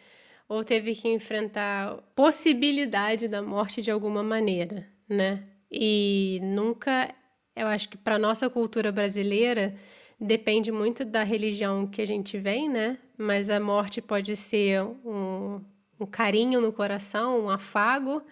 [0.48, 5.42] ou teve que enfrentar possibilidade da morte de alguma maneira, né?
[5.70, 7.12] E nunca,
[7.56, 9.74] eu acho que para nossa cultura brasileira
[10.20, 12.98] depende muito da religião que a gente vem, né?
[13.18, 15.60] Mas a morte pode ser um,
[15.98, 18.22] um carinho no coração, um afago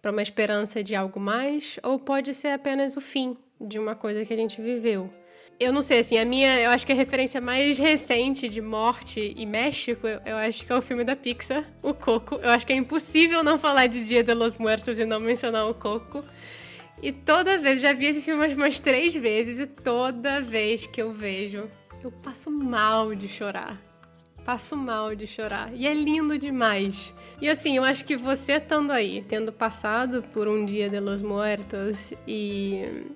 [0.00, 4.24] para uma esperança de algo mais, ou pode ser apenas o fim de uma coisa
[4.24, 5.10] que a gente viveu.
[5.58, 9.34] Eu não sei, assim, a minha, eu acho que a referência mais recente de morte
[9.36, 12.36] e México, eu acho que é o filme da Pixar, O Coco.
[12.36, 15.68] Eu acho que é impossível não falar de Dia de los Muertos e não mencionar
[15.68, 16.24] o Coco.
[17.02, 21.12] E toda vez, já vi esse filme umas três vezes, e toda vez que eu
[21.12, 21.70] vejo,
[22.02, 23.89] eu passo mal de chorar
[24.50, 25.72] passo mal de chorar.
[25.76, 27.14] E é lindo demais.
[27.40, 31.22] E assim, eu acho que você estando aí, tendo passado por um dia de los
[31.22, 33.06] muertos e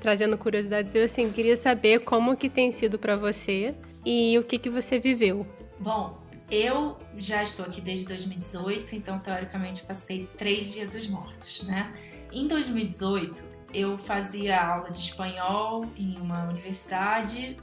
[0.00, 3.72] trazendo curiosidades, eu assim queria saber como que tem sido para você
[4.04, 5.46] e o que que você viveu.
[5.78, 6.18] Bom,
[6.50, 11.92] eu já estou aqui desde 2018, então teoricamente passei três dias dos mortos, né?
[12.32, 17.56] Em 2018 eu fazia aula de espanhol em uma universidade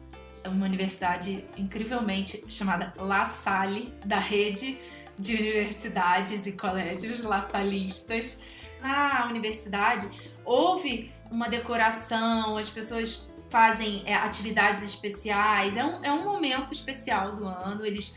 [0.48, 4.80] uma universidade incrivelmente chamada La Salle, da rede
[5.18, 8.44] de universidades e colégios lassalistas.
[8.82, 10.08] Na universidade
[10.46, 17.36] houve uma decoração, as pessoas fazem é, atividades especiais, é um, é um momento especial
[17.36, 18.16] do ano, eles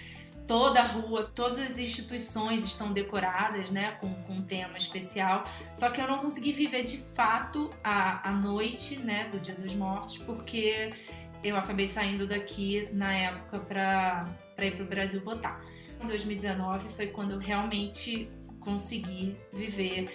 [0.51, 5.45] toda a rua, todas as instituições estão decoradas, né, com, com um tema especial.
[5.73, 9.73] Só que eu não consegui viver de fato a, a noite, né, do Dia dos
[9.75, 10.93] Mortos, porque
[11.43, 15.65] eu acabei saindo daqui na época para ir para o Brasil votar.
[16.03, 20.11] Em 2019 foi quando eu realmente consegui viver.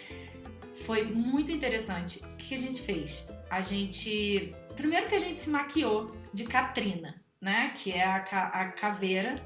[0.85, 2.23] Foi muito interessante.
[2.23, 3.27] O que a gente fez?
[3.49, 4.53] A gente.
[4.75, 7.71] Primeiro que a gente se maquiou de Katrina, né?
[7.75, 9.43] Que é a, a caveira.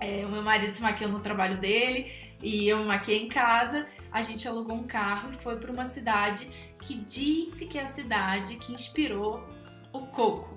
[0.00, 3.86] É, o meu marido se maquiou no trabalho dele e eu me maquiei em casa.
[4.12, 6.48] A gente alugou um carro e foi para uma cidade
[6.80, 9.42] que disse que é a cidade que inspirou
[9.92, 10.55] o coco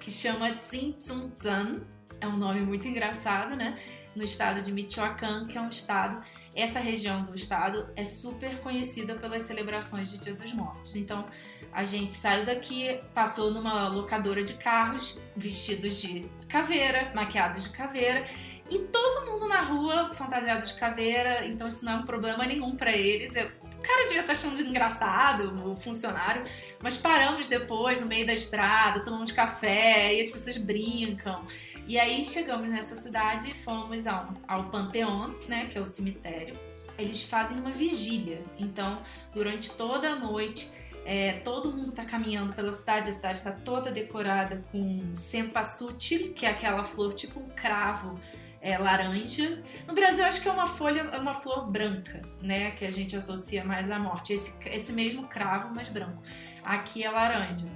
[0.00, 1.82] que chama Tzintzuntzan,
[2.20, 3.78] é um nome muito engraçado, né?
[4.16, 6.20] No estado de Michoacán, que é um estado,
[6.54, 10.96] essa região do estado é super conhecida pelas celebrações de Dia dos Mortos.
[10.96, 11.24] Então,
[11.72, 18.24] a gente saiu daqui, passou numa locadora de carros vestidos de caveira, maquiados de caveira,
[18.68, 22.76] e todo mundo na rua fantasiado de caveira, então isso não é um problema nenhum
[22.76, 23.34] para eles.
[23.36, 23.50] Eu,
[23.90, 26.44] cara devia estar achando engraçado, o funcionário,
[26.80, 31.44] mas paramos depois no meio da estrada, tomamos café e as pessoas brincam.
[31.86, 36.54] E aí chegamos nessa cidade e fomos ao, ao Panteão, né, que é o cemitério.
[36.96, 39.00] Eles fazem uma vigília, então
[39.34, 40.70] durante toda a noite
[41.04, 46.44] é, todo mundo está caminhando pela cidade, a cidade está toda decorada com cempasútil, que
[46.44, 48.20] é aquela flor tipo um cravo
[48.60, 49.62] é, laranja.
[49.86, 52.72] No Brasil, acho que é uma folha, é uma flor branca, né?
[52.72, 54.32] Que a gente associa mais à morte.
[54.32, 56.22] Esse, esse mesmo cravo, mas branco.
[56.62, 57.66] Aqui é laranja.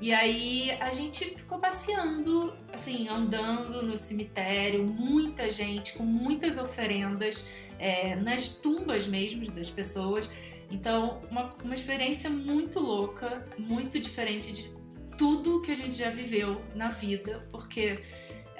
[0.00, 7.48] E aí a gente ficou passeando, assim, andando no cemitério, muita gente, com muitas oferendas,
[7.78, 10.28] é, nas tumbas mesmo das pessoas.
[10.70, 14.74] Então, uma, uma experiência muito louca, muito diferente de
[15.16, 18.00] tudo que a gente já viveu na vida, porque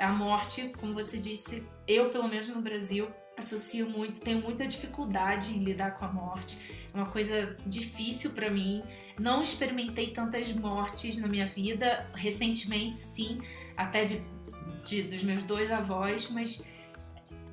[0.03, 5.55] a morte, como você disse, eu, pelo menos no Brasil, associo muito, tenho muita dificuldade
[5.57, 6.59] em lidar com a morte.
[6.93, 8.83] É uma coisa difícil para mim.
[9.19, 12.07] Não experimentei tantas mortes na minha vida.
[12.15, 13.41] Recentemente, sim,
[13.77, 14.21] até de,
[14.85, 16.67] de dos meus dois avós, mas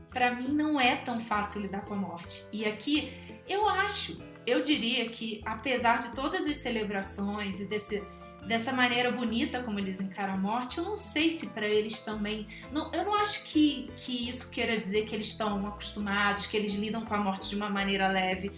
[0.10, 2.44] para mim não é tão fácil lidar com a morte.
[2.52, 3.14] E aqui
[3.48, 8.04] eu acho, eu diria que apesar de todas as celebrações e desse
[8.46, 12.48] dessa maneira bonita como eles encaram a morte, eu não sei se para eles também.
[12.72, 16.74] Não, eu não acho que, que isso queira dizer que eles estão acostumados, que eles
[16.74, 18.52] lidam com a morte de uma maneira leve.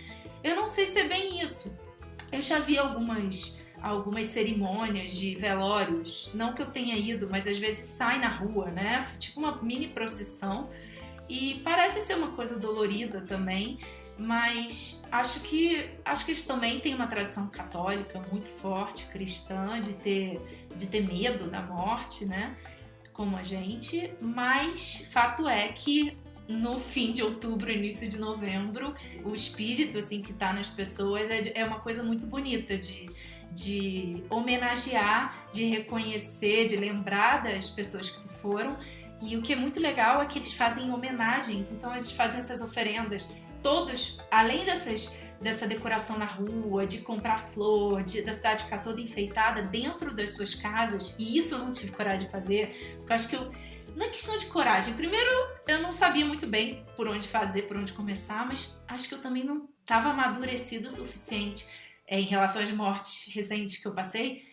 [0.44, 1.76] Eu não sei se é bem isso.
[2.32, 7.58] Eu já vi algumas algumas cerimônias de velórios, não que eu tenha ido, mas às
[7.58, 9.06] vezes sai na rua, né?
[9.18, 10.70] Tipo uma mini procissão.
[11.28, 13.80] E parece ser uma coisa dolorida também
[14.22, 19.94] mas acho que acho que eles também têm uma tradição católica muito forte, cristã, de
[19.94, 20.40] ter,
[20.76, 22.56] de ter medo da morte, né?
[23.12, 26.16] Como a gente, mas fato é que
[26.48, 28.94] no fim de outubro, início de novembro,
[29.26, 33.10] o espírito assim que está nas pessoas é, é uma coisa muito bonita de,
[33.52, 38.78] de homenagear, de reconhecer, de lembrar das pessoas que se foram.
[39.20, 42.62] E o que é muito legal é que eles fazem homenagens, então eles fazem essas
[42.62, 43.28] oferendas
[43.62, 49.02] todos, além dessas, dessa decoração na rua, de comprar flor, de, da cidade ficar toda
[49.02, 53.16] enfeitada dentro das suas casas, e isso eu não tive coragem de fazer, porque eu
[53.16, 53.52] acho que eu.
[53.96, 54.94] Não é questão de coragem.
[54.94, 55.30] Primeiro,
[55.68, 59.20] eu não sabia muito bem por onde fazer, por onde começar, mas acho que eu
[59.20, 61.68] também não estava amadurecido o suficiente
[62.08, 64.46] é, em relação às mortes recentes que eu passei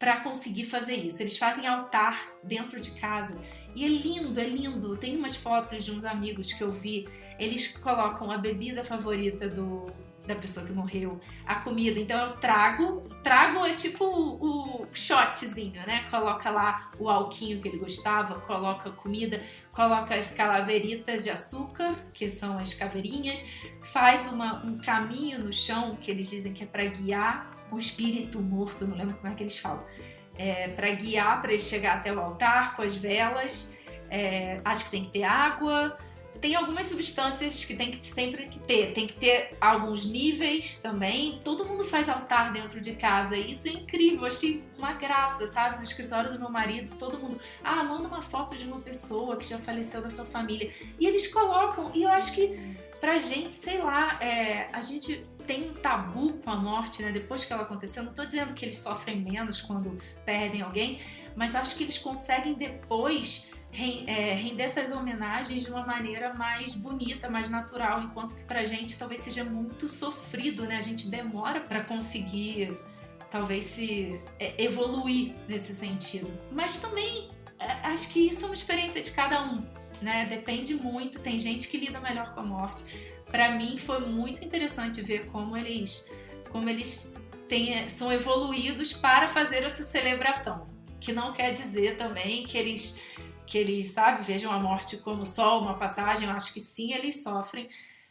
[0.00, 1.22] para conseguir fazer isso.
[1.22, 3.38] Eles fazem altar dentro de casa
[3.74, 4.96] e é lindo, é lindo.
[4.96, 7.08] Tem umas fotos de uns amigos que eu vi.
[7.38, 9.90] Eles colocam a bebida favorita do,
[10.26, 11.98] da pessoa que morreu, a comida.
[11.98, 16.04] Então eu trago, trago é tipo o, o shotzinho, né?
[16.10, 22.28] Coloca lá o alquinho que ele gostava, coloca comida, coloca as calaveritas de açúcar, que
[22.28, 23.44] são as caveirinhas,
[23.82, 28.40] faz uma, um caminho no chão que eles dizem que é para guiar o espírito
[28.40, 29.84] morto, não lembro como é que eles falam,
[30.40, 33.76] é, para guiar para ele chegar até o altar com as velas.
[34.08, 35.98] É, acho que tem que ter água.
[36.40, 38.94] Tem algumas substâncias que tem que sempre que ter.
[38.94, 41.38] Tem que ter alguns níveis também.
[41.44, 43.36] Todo mundo faz altar dentro de casa.
[43.36, 44.24] Isso é incrível.
[44.24, 45.76] Achei uma graça, sabe?
[45.76, 47.38] No escritório do meu marido, todo mundo.
[47.62, 50.70] Ah, manda uma foto de uma pessoa que já faleceu da sua família.
[50.98, 51.90] E eles colocam.
[51.92, 52.58] E eu acho que
[52.98, 57.10] pra gente, sei lá, é, a gente tem um tabu com a morte, né?
[57.10, 61.00] Depois que ela aconteceu, não estou dizendo que eles sofrem menos quando perdem alguém,
[61.34, 63.50] mas acho que eles conseguem depois
[64.06, 68.96] é, render essas homenagens de uma maneira mais bonita, mais natural, enquanto que pra gente
[68.96, 70.76] talvez seja muito sofrido, né?
[70.76, 72.78] A gente demora para conseguir
[73.28, 76.32] talvez se é, evoluir nesse sentido.
[76.52, 79.66] Mas também é, acho que isso é uma experiência de cada um,
[80.00, 80.26] né?
[80.26, 81.18] Depende muito.
[81.18, 82.84] Tem gente que lida melhor com a morte,
[83.30, 86.08] para mim foi muito interessante ver como eles,
[86.50, 87.14] como eles
[87.48, 90.68] têm, são evoluídos para fazer essa celebração.
[91.00, 93.00] Que não quer dizer também que eles,
[93.46, 96.28] que eles, sabe, vejam a morte como só uma passagem.
[96.28, 97.68] Eu acho que sim, eles sofrem,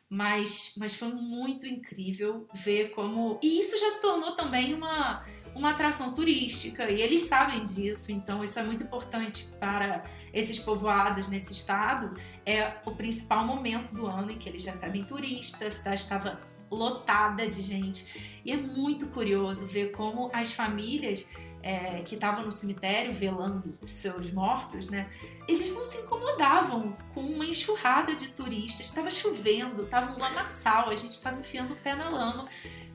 [0.09, 3.39] mas, mas foi muito incrível ver como.
[3.43, 5.23] E isso já se tornou também uma,
[5.55, 11.27] uma atração turística, e eles sabem disso, então isso é muito importante para esses povoados
[11.27, 12.13] nesse estado.
[12.45, 16.39] É o principal momento do ano em que eles recebem turistas, a cidade estava
[16.71, 18.39] lotada de gente.
[18.45, 21.27] E é muito curioso ver como as famílias
[21.61, 25.09] é, que estavam no cemitério velando os seus mortos, né?
[25.47, 28.85] Eles não se incomodavam com uma enxurrada de turistas.
[28.85, 32.45] Estava chovendo, estava um lamaçal, a gente estava enfiando o pé na lama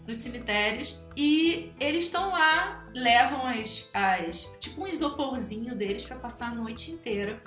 [0.06, 6.52] nos cemitérios e eles estão lá, levam as, as tipo um isoporzinho deles para passar
[6.52, 7.42] a noite inteira.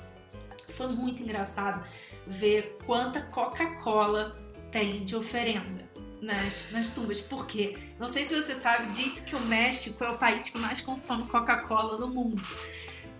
[0.70, 1.86] Foi muito engraçado
[2.26, 4.36] ver quanta Coca-Cola
[4.72, 5.88] tem de oferenda
[6.22, 10.18] nas, nas tumbas, porque não sei se você sabe, diz que o México é o
[10.18, 12.42] país que mais consome Coca-Cola no mundo.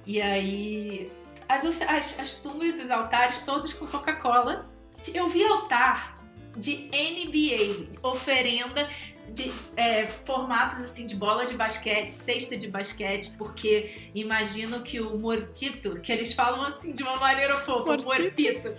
[0.06, 1.12] E aí
[1.48, 4.70] as, as, as tumbas, os altares todos com Coca-Cola.
[5.14, 6.16] Eu vi altar
[6.56, 8.90] de NBA, oferenda
[9.34, 15.18] de é, formatos assim de bola de basquete, cesta de basquete, porque imagino que o
[15.18, 18.04] Mortito, que eles falam assim de uma maneira fofa, Mortito.
[18.06, 18.76] Mortito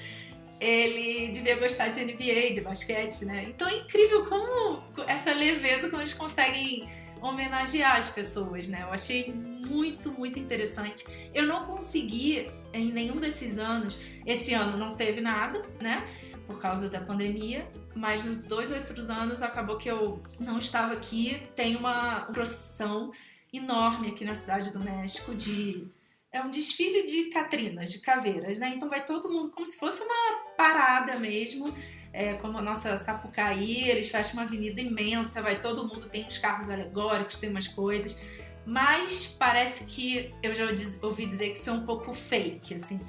[0.60, 3.44] ele devia gostar de NBA, de basquete, né?
[3.46, 6.88] Então é incrível como essa leveza, como eles conseguem
[7.20, 8.82] homenagear as pessoas, né?
[8.82, 11.04] Eu achei muito, muito interessante.
[11.34, 16.04] Eu não consegui em nenhum desses anos, esse ano não teve nada, né?
[16.48, 21.40] Por causa da pandemia, mas nos dois outros anos acabou que eu não estava aqui.
[21.54, 23.12] Tem uma procissão
[23.52, 25.86] enorme aqui na cidade do México de
[26.30, 28.72] é um desfile de catrinas, de caveiras, né?
[28.74, 31.72] Então vai todo mundo como se fosse uma parada mesmo,
[32.12, 36.38] é, como a nossa Sapucaí, eles fecham uma avenida imensa, vai todo mundo, tem uns
[36.38, 38.20] carros alegóricos, tem umas coisas,
[38.66, 40.64] mas parece que eu já
[41.02, 43.00] ouvi dizer que isso é um pouco fake, assim.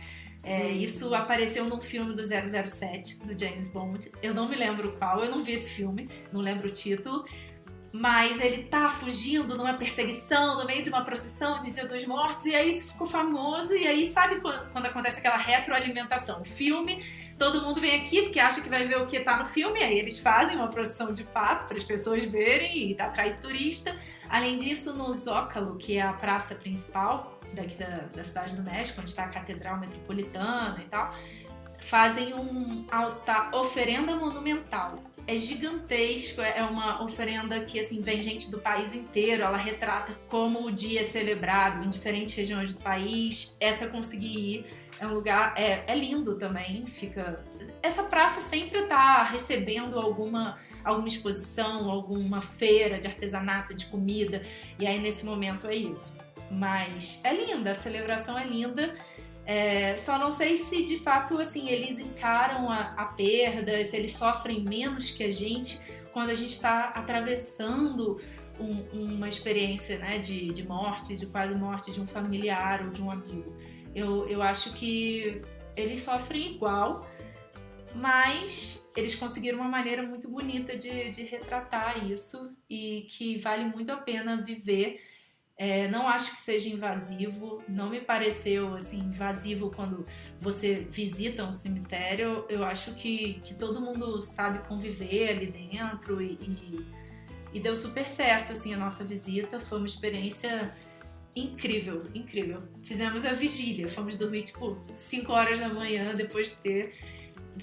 [0.49, 0.81] É, hum.
[0.81, 4.11] isso apareceu num filme do 007, do James Bond.
[4.23, 7.23] Eu não me lembro qual, eu não vi esse filme, não lembro o título
[7.91, 12.45] mas ele tá fugindo numa perseguição no meio de uma procissão de Dia dos Mortos,
[12.45, 16.41] e aí isso ficou famoso, e aí sabe quando, quando, acontece aquela retroalimentação?
[16.41, 17.03] O filme,
[17.37, 19.97] todo mundo vem aqui porque acha que vai ver o que tá no filme, aí
[19.97, 23.95] eles fazem uma procissão de fato para as pessoas verem e atrai turista.
[24.29, 28.99] Além disso, no Zócalo, que é a praça principal daqui da, da cidade do México,
[28.99, 31.13] onde está a Catedral Metropolitana e tal,
[31.79, 35.03] fazem um altar, oferenda monumental.
[35.25, 40.65] É gigantesco, é uma oferenda que assim vem gente do país inteiro, ela retrata como
[40.65, 43.55] o dia é celebrado em diferentes regiões do país.
[43.59, 44.65] Essa consegui ir,
[44.99, 47.43] é um lugar é, é lindo também, fica
[47.81, 54.41] essa praça sempre está recebendo alguma, alguma exposição, alguma feira de artesanato, de comida,
[54.77, 56.17] e aí nesse momento é isso.
[56.51, 58.93] Mas é linda, a celebração é linda
[59.51, 64.13] é, só não sei se de fato assim eles encaram a, a perda, se eles
[64.13, 65.79] sofrem menos que a gente
[66.13, 68.21] quando a gente está atravessando
[68.59, 73.01] um, uma experiência né, de, de morte, de quase morte de um familiar ou de
[73.01, 73.57] um amigo.
[73.95, 75.41] Eu, eu acho que
[75.75, 77.09] eles sofrem igual,
[77.95, 83.91] mas eles conseguiram uma maneira muito bonita de, de retratar isso e que vale muito
[83.91, 85.01] a pena viver
[85.61, 90.05] é, não acho que seja invasivo, não me pareceu assim invasivo quando
[90.39, 92.45] você visita um cemitério.
[92.47, 96.87] Eu acho que, que todo mundo sabe conviver ali dentro e, e,
[97.55, 99.59] e deu super certo assim a nossa visita.
[99.59, 100.73] Foi uma experiência
[101.35, 102.59] incrível, incrível.
[102.85, 106.93] Fizemos a vigília, fomos dormir tipo 5 horas da manhã depois de ter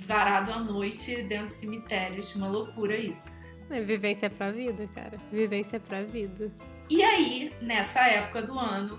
[0.07, 2.35] varado a noite dentro de cemitérios.
[2.35, 3.33] Uma loucura isso.
[3.71, 5.17] É vivência pra vida, cara.
[5.33, 6.53] Vivência pra vida.
[6.89, 8.99] E aí, nessa época do ano,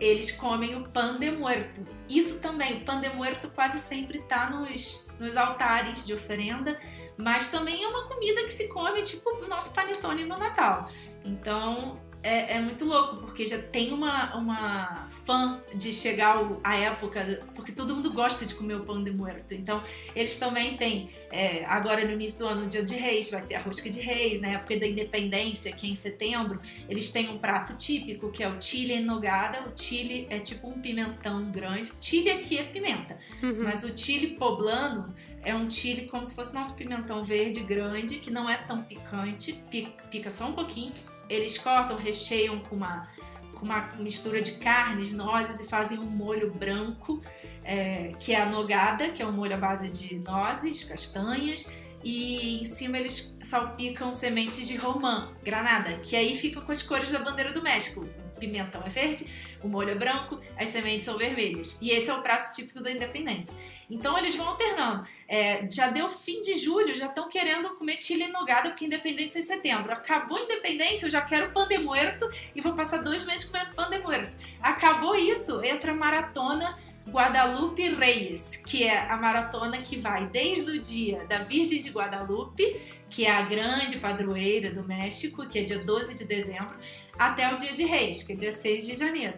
[0.00, 1.84] eles comem o pan de muerto.
[2.08, 6.78] Isso também, o pan de muerto quase sempre tá nos, nos altares de oferenda,
[7.16, 10.88] mas também é uma comida que se come tipo o nosso panetone no Natal.
[11.24, 17.40] Então, é, é, muito louco, porque já tem uma, uma fã de chegar a época,
[17.54, 19.54] porque todo mundo gosta de comer o pão de muerto.
[19.54, 19.82] Então,
[20.16, 23.54] eles também têm, é, agora no início do ano, o dia de reis, vai ter
[23.54, 27.38] a rosca de reis, na época da independência, que é em setembro, eles têm um
[27.38, 29.62] prato típico, que é o chile em nogada.
[29.68, 31.92] O chile é tipo um pimentão grande.
[32.00, 33.62] Chile aqui é pimenta, uhum.
[33.62, 35.14] mas o chile poblano
[35.44, 39.52] é um chile como se fosse nosso pimentão verde grande, que não é tão picante,
[39.70, 40.92] pica, pica só um pouquinho
[41.28, 43.06] eles cortam, recheiam com uma,
[43.54, 47.22] com uma mistura de carnes, nozes e fazem um molho branco,
[47.64, 51.66] é, que é a nogada, que é um molho à base de nozes, castanhas,
[52.02, 57.10] e em cima eles salpicam sementes de romã, granada, que aí fica com as cores
[57.10, 58.06] da bandeira do México.
[58.36, 59.26] O pimentão é verde,
[59.62, 61.78] o molho é branco, as sementes são vermelhas.
[61.80, 63.54] E esse é o prato típico da independência.
[63.90, 65.06] Então eles vão alternando.
[65.26, 69.40] É, já deu fim de julho, já estão querendo comer chile nogada, porque independência é
[69.40, 69.92] em setembro.
[69.92, 73.74] Acabou a independência, eu já quero pan de muerto e vou passar dois meses comendo
[73.74, 74.36] pan de muerto.
[74.60, 76.76] Acabou isso, entra a maratona
[77.08, 82.80] Guadalupe Reyes, que é a maratona que vai desde o dia da Virgem de Guadalupe,
[83.08, 86.74] que é a grande padroeira do México, que é dia 12 de dezembro,
[87.18, 89.34] até o dia de Reis, que é dia 6 de janeiro.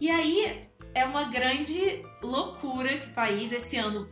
[0.00, 0.60] E aí
[0.94, 3.52] é uma grande loucura esse país.
[3.52, 4.06] Esse ano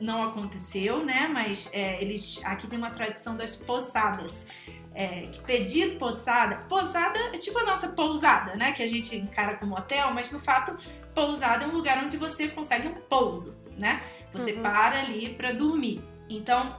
[0.00, 1.28] não aconteceu, né?
[1.32, 4.46] Mas é, eles aqui tem uma tradição das posadas.
[4.94, 8.72] É, pedir posada, posada é tipo a nossa pousada, né?
[8.72, 10.76] Que a gente encara como hotel, mas no fato,
[11.14, 14.02] pousada é um lugar onde você consegue um pouso, né?
[14.32, 14.62] Você uhum.
[14.62, 16.02] para ali para dormir.
[16.28, 16.78] Então,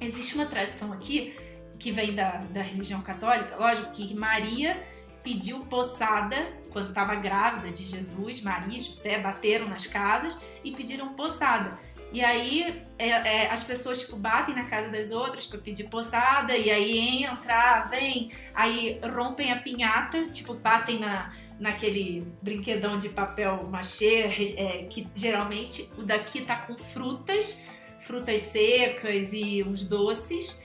[0.00, 1.34] existe uma tradição aqui
[1.78, 4.80] que vem da, da religião católica, lógico que Maria
[5.22, 6.36] pediu poçada
[6.70, 11.78] quando estava grávida de Jesus, Maria e José bateram nas casas e pediram poçada.
[12.12, 16.54] E aí é, é, as pessoas tipo, batem na casa das outras para pedir poçada,
[16.54, 23.66] e aí entra, vem, aí rompem a pinhata, tipo, batem na, naquele brinquedão de papel
[23.70, 27.64] machê, é, que geralmente o daqui tá com frutas,
[28.00, 30.62] frutas secas e uns doces.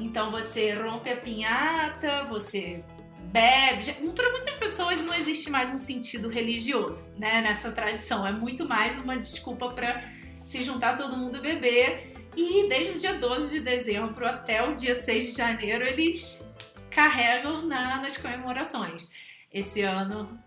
[0.00, 2.82] Então você rompe a pinhata, você
[3.30, 3.92] bebe.
[4.12, 8.26] Para muitas pessoas não existe mais um sentido religioso, né, nessa tradição.
[8.26, 10.02] É muito mais uma desculpa para
[10.42, 12.12] se juntar todo mundo e beber.
[12.36, 16.52] E desde o dia 12 de dezembro até o dia 6 de janeiro, eles
[16.90, 19.08] carregam na, nas comemorações.
[19.52, 20.38] esse ano,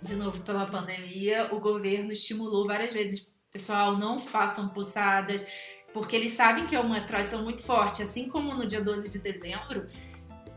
[0.00, 5.46] de novo pela pandemia, o governo estimulou várias vezes, pessoal, não façam poçadas,
[5.92, 9.18] porque eles sabem que é uma tradição muito forte, assim como no dia 12 de
[9.18, 9.88] dezembro.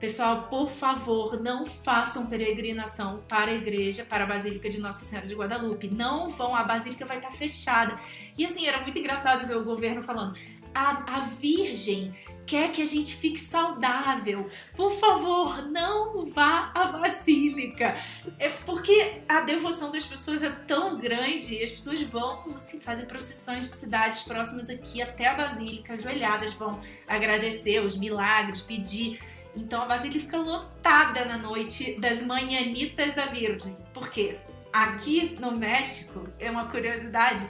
[0.02, 5.28] Pessoal, por favor, não façam peregrinação para a igreja, para a Basílica de Nossa Senhora
[5.28, 5.88] de Guadalupe.
[5.89, 7.95] Não vão, a Basílica vai estar fechada.
[8.36, 10.36] E assim, era muito engraçado ver o governo falando:
[10.74, 12.16] a, a Virgem
[12.47, 14.49] quer que a gente fique saudável.
[14.76, 17.93] Por favor, não vá à Basílica.
[18.39, 23.06] É porque a devoção das pessoas é tão grande e as pessoas vão assim, fazer
[23.06, 29.20] procissões de cidades próximas aqui até a Basílica, ajoelhadas, vão agradecer os milagres, pedir.
[29.56, 33.76] Então a Basílica fica lotada na noite das manhanitas da Virgem.
[33.93, 34.38] Por quê?
[34.72, 37.45] Aqui no México, é uma curiosidade,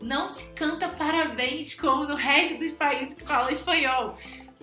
[0.00, 4.16] não se canta parabéns como no resto dos países que falam espanhol.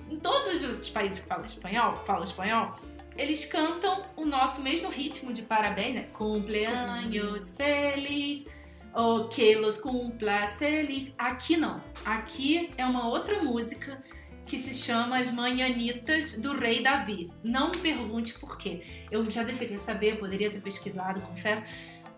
[0.10, 2.72] Em todos os países que falam espanhol, falam espanhol,
[3.16, 6.08] eles cantam o nosso mesmo ritmo de parabéns, né?
[6.14, 8.48] Cumpleaños feliz,
[8.94, 11.14] ou que los cumplas feliz.
[11.18, 11.82] Aqui não.
[12.06, 14.02] Aqui é uma outra música
[14.50, 17.30] que se chama As Manhanitas do Rei Davi.
[17.44, 18.82] Não me pergunte por quê.
[19.12, 21.68] Eu já deveria saber, poderia ter pesquisado, confesso.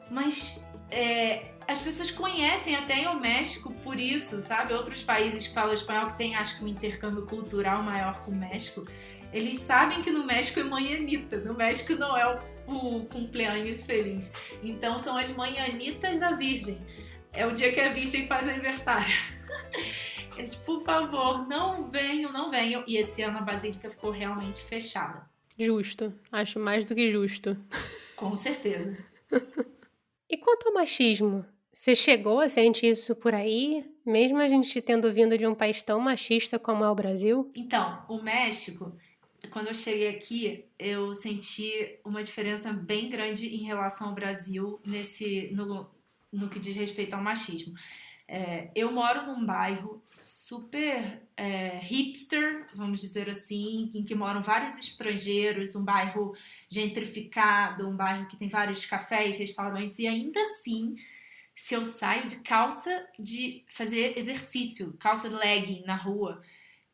[0.10, 4.74] Mas é, as pessoas conhecem até o México por isso, sabe?
[4.74, 8.38] Outros países que falam espanhol, que tem acho que um intercâmbio cultural maior com o
[8.38, 8.86] México,
[9.34, 14.32] eles sabem que no México é manhanita, no México não é o, o cumpleaños feliz.
[14.64, 16.82] Então são as manhanitas da Virgem.
[17.34, 19.14] É o dia que a Virgem faz aniversário.
[20.38, 22.84] Eles, por favor, não venham, não venham.
[22.88, 25.30] E esse ano a Basílica ficou realmente fechada.
[25.58, 26.14] Justo.
[26.32, 27.58] Acho mais do que justo.
[28.16, 28.98] Com certeza.
[30.30, 31.46] E quanto ao machismo?
[31.74, 35.82] Você chegou a sentir isso por aí, mesmo a gente tendo vindo de um país
[35.82, 37.50] tão machista como é o Brasil?
[37.56, 38.94] Então, o México,
[39.52, 45.50] quando eu cheguei aqui, eu senti uma diferença bem grande em relação ao Brasil nesse
[45.54, 45.90] no,
[46.32, 47.74] no que diz respeito ao machismo.
[48.34, 54.78] É, eu moro num bairro super é, hipster, vamos dizer assim, em que moram vários
[54.78, 56.34] estrangeiros, um bairro
[56.70, 60.96] gentrificado, um bairro que tem vários cafés, restaurantes, e ainda assim,
[61.54, 66.42] se eu saio de calça de fazer exercício, calça legging na rua,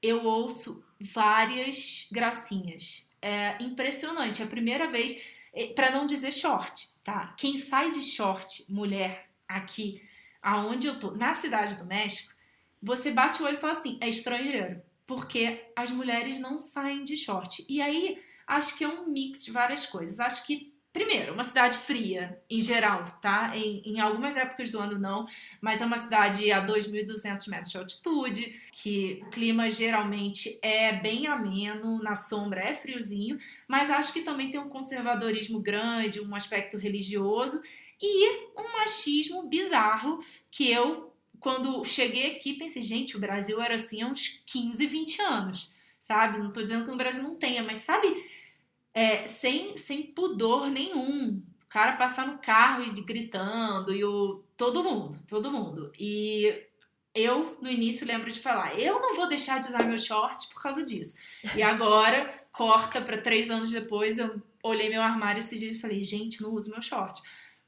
[0.01, 3.11] eu ouço várias gracinhas.
[3.21, 5.15] É impressionante, é a primeira vez,
[5.53, 7.35] é, para não dizer short, tá?
[7.38, 10.06] Quem sai de short, mulher, aqui
[10.47, 12.33] aonde eu tô, na cidade do México,
[12.81, 17.17] você bate o olho e fala assim, é estrangeiro, porque as mulheres não saem de
[17.17, 17.65] short.
[17.67, 18.17] E aí,
[18.47, 20.21] acho que é um mix de várias coisas.
[20.21, 23.55] Acho que Primeiro, uma cidade fria, em geral, tá?
[23.55, 25.27] Em, em, algumas épocas do ano não,
[25.61, 31.27] mas é uma cidade a 2.200 metros de altitude, que o clima geralmente é bem
[31.27, 33.37] ameno, na sombra é friozinho,
[33.67, 37.61] mas acho que também tem um conservadorismo grande, um aspecto religioso
[38.01, 44.01] e um machismo bizarro que eu, quando cheguei aqui, pensei, gente, o Brasil era assim
[44.01, 46.37] há uns 15, 20 anos, sabe?
[46.37, 48.07] Não tô dizendo que no Brasil não tenha, mas sabe,
[48.93, 51.41] é, sem, sem pudor nenhum.
[51.63, 54.43] O cara passar no carro e gritando, e o.
[54.55, 55.91] Todo mundo, todo mundo.
[55.99, 56.63] E
[57.13, 60.63] eu, no início, lembro de falar: eu não vou deixar de usar meu short por
[60.63, 61.15] causa disso.
[61.55, 66.01] E agora, corta para três anos depois, eu olhei meu armário esses dias e falei:
[66.01, 67.21] gente, não uso meu short.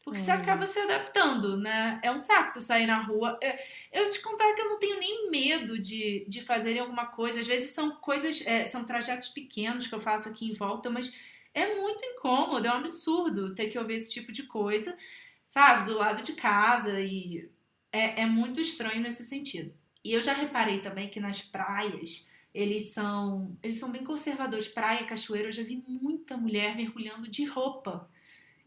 [0.04, 2.00] Porque você acaba se adaptando, né?
[2.02, 3.38] É um saco você sair na rua.
[3.42, 7.40] É, eu te contar que eu não tenho nem medo de, de fazer alguma coisa.
[7.40, 11.14] Às vezes são coisas, é, são trajetos pequenos que eu faço aqui em volta, mas
[11.54, 14.98] é muito incômodo, é um absurdo ter que ouvir esse tipo de coisa,
[15.46, 15.92] sabe?
[15.92, 17.50] Do lado de casa e
[17.92, 19.74] é, é muito estranho nesse sentido.
[20.04, 24.68] E eu já reparei também que nas praias eles são, eles são bem conservadores.
[24.68, 28.10] Praia, cachoeira, eu já vi muita mulher mergulhando de roupa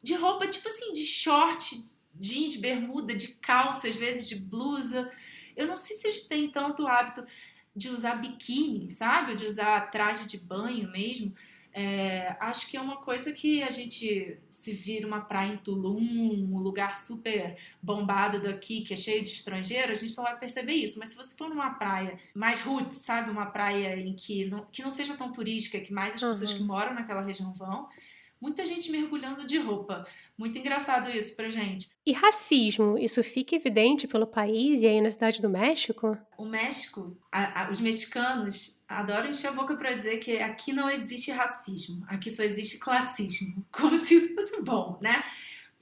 [0.03, 1.89] de roupa, tipo assim, de short,
[2.19, 5.11] jeans, bermuda, de calça, às vezes de blusa.
[5.57, 7.25] Eu não sei se eles têm tanto hábito
[7.75, 9.35] de usar biquíni, sabe?
[9.35, 11.35] De usar traje de banho mesmo.
[11.75, 15.99] É, acho que é uma coisa que a gente se vira uma praia em Tulum,
[15.99, 20.75] um lugar super bombado daqui, que é cheio de estrangeiros, a gente não vai perceber
[20.75, 20.99] isso.
[20.99, 23.31] Mas se você for numa praia mais roots, sabe?
[23.31, 26.29] Uma praia em que não, que não seja tão turística, que mais as uhum.
[26.29, 27.89] pessoas que moram naquela região vão,
[28.43, 30.05] muita gente mergulhando de roupa.
[30.37, 31.89] Muito engraçado isso pra gente.
[32.05, 36.19] E racismo, isso fica evidente pelo país e aí na cidade do México?
[36.37, 40.91] O México, a, a, os mexicanos adoram encher a boca para dizer que aqui não
[40.91, 45.23] existe racismo, aqui só existe classismo, como se isso fosse bom, né?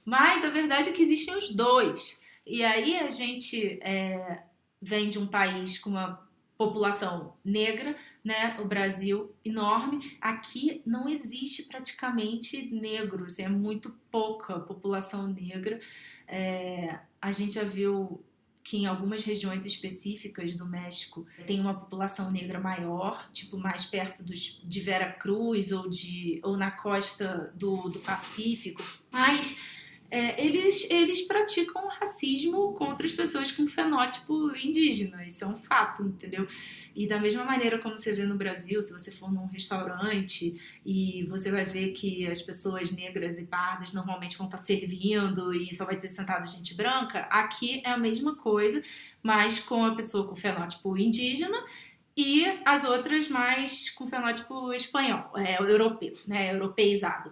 [0.05, 2.21] Mas a verdade é que existem os dois.
[2.45, 4.43] E aí a gente é,
[4.79, 6.29] vem de um país com uma
[6.61, 8.55] população negra, né?
[8.59, 10.15] O Brasil enorme.
[10.21, 15.79] Aqui não existe praticamente negros, é muito pouca população negra.
[16.27, 18.23] É, a gente já viu
[18.63, 24.21] que em algumas regiões específicas do México tem uma população negra maior, tipo mais perto
[24.21, 29.80] dos, de Vera Cruz ou, de, ou na costa do, do Pacífico, mas
[30.11, 35.25] é, eles, eles praticam racismo contra as pessoas com fenótipo indígena.
[35.25, 36.45] Isso é um fato, entendeu?
[36.93, 41.23] E da mesma maneira como você vê no Brasil, se você for num restaurante e
[41.29, 45.85] você vai ver que as pessoas negras e pardas normalmente vão estar servindo e só
[45.85, 48.83] vai ter sentado gente branca, aqui é a mesma coisa,
[49.23, 51.57] mas com a pessoa com fenótipo indígena
[52.15, 57.31] e as outras mais com fenótipo espanhol, é, europeu, né, europeizado.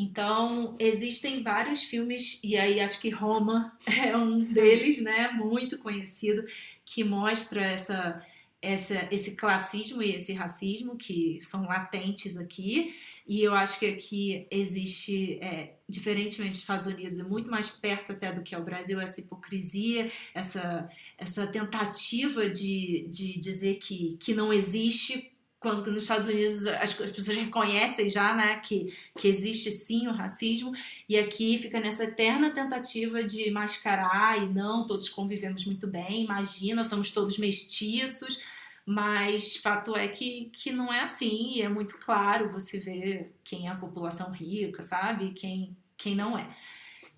[0.00, 5.32] Então, existem vários filmes, e aí acho que Roma é um deles, né?
[5.32, 6.46] Muito conhecido,
[6.84, 8.24] que mostra essa,
[8.62, 12.94] essa, esse classismo e esse racismo que são latentes aqui.
[13.26, 18.12] E eu acho que aqui existe, é, diferentemente dos Estados Unidos, é muito mais perto
[18.12, 20.88] até do que é o Brasil, essa hipocrisia, essa,
[21.18, 27.10] essa tentativa de, de dizer que, que não existe quando nos Estados Unidos as, as,
[27.10, 30.72] pessoas reconhecem já, né, que, que existe sim o racismo,
[31.08, 36.84] e aqui fica nessa eterna tentativa de mascarar e não, todos convivemos muito bem, imagina,
[36.84, 38.40] somos todos mestiços,
[38.86, 43.66] mas fato é que, que não é assim, e é muito claro você vê quem
[43.66, 46.48] é a população rica, sabe, quem, quem não é.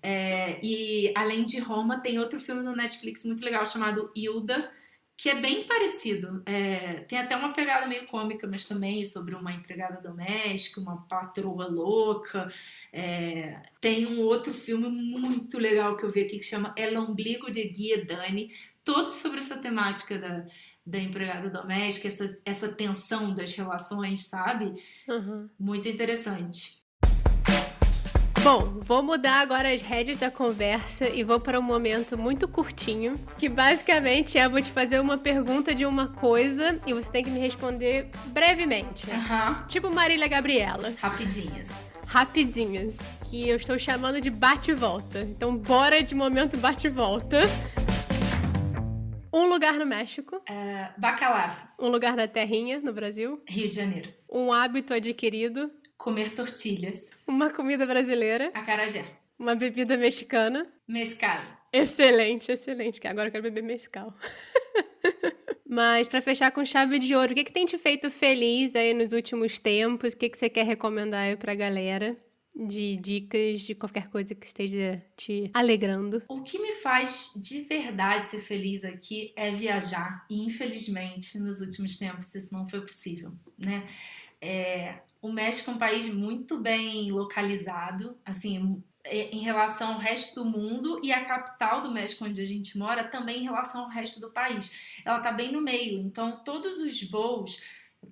[0.01, 0.59] é.
[0.61, 4.69] E além de Roma, tem outro filme no Netflix muito legal chamado Hilda,
[5.21, 6.41] que é bem parecido.
[6.47, 11.67] É, tem até uma pegada meio cômica, mas também sobre uma empregada doméstica, uma patroa
[11.67, 12.51] louca.
[12.91, 17.51] É, tem um outro filme muito legal que eu vi aqui que chama El Ombligo
[17.51, 18.49] de Guia Dani,
[18.83, 20.43] todo sobre essa temática da,
[20.83, 24.73] da empregada doméstica, essa, essa tensão das relações, sabe?
[25.07, 25.47] Uhum.
[25.59, 26.80] Muito interessante.
[28.43, 33.15] Bom, vou mudar agora as rédeas da conversa e vou para um momento muito curtinho,
[33.37, 37.29] que basicamente é vou te fazer uma pergunta de uma coisa e você tem que
[37.29, 39.05] me responder brevemente.
[39.11, 39.67] Uhum.
[39.67, 40.91] Tipo Marília Gabriela.
[40.97, 41.91] Rapidinhas.
[42.07, 42.97] Rapidinhas.
[43.29, 45.19] Que eu estou chamando de bate-volta.
[45.19, 47.41] Então, bora de momento bate-volta.
[49.31, 50.37] Um lugar no México.
[50.37, 51.67] Uh, bacalar.
[51.79, 53.41] Um lugar da terrinha, no Brasil.
[53.47, 54.11] Rio de Janeiro.
[54.29, 55.71] Um hábito adquirido.
[56.01, 57.11] Comer tortilhas.
[57.27, 58.49] Uma comida brasileira.
[58.55, 59.05] Acarajé.
[59.37, 60.67] Uma bebida mexicana.
[60.87, 61.39] Mescal.
[61.71, 62.99] Excelente, excelente.
[62.99, 64.11] Que agora eu quero beber mescal.
[65.69, 68.95] Mas para fechar com chave de ouro, o que, que tem te feito feliz aí
[68.95, 70.13] nos últimos tempos?
[70.13, 72.17] O que, que você quer recomendar aí pra galera?
[72.55, 76.23] De dicas de qualquer coisa que esteja te alegrando.
[76.27, 80.25] O que me faz de verdade ser feliz aqui é viajar.
[80.27, 83.87] E infelizmente, nos últimos tempos, isso não foi possível, né?
[84.41, 90.43] É, o México é um país muito bem localizado, assim, é, em relação ao resto
[90.43, 93.89] do mundo e a capital do México, onde a gente mora, também em relação ao
[93.89, 94.71] resto do país.
[95.05, 97.61] Ela está bem no meio, então todos os voos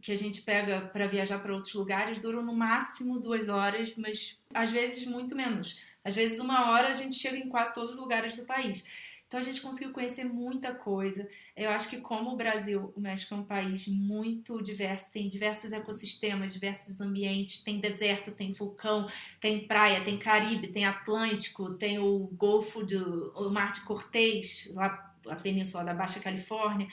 [0.02, 4.40] que a gente pega para viajar para outros lugares duram no máximo duas horas, mas
[4.54, 5.82] às vezes muito menos.
[6.04, 8.86] Às vezes uma hora a gente chega em quase todos os lugares do país.
[9.30, 11.30] Então a gente conseguiu conhecer muita coisa.
[11.56, 15.72] Eu acho que como o Brasil, o México é um país muito diverso, tem diversos
[15.72, 19.08] ecossistemas, diversos ambientes, tem deserto, tem vulcão,
[19.40, 25.14] tem praia, tem Caribe, tem Atlântico, tem o Golfo do o Mar de Cortez, lá
[25.28, 26.88] a península da Baixa Califórnia.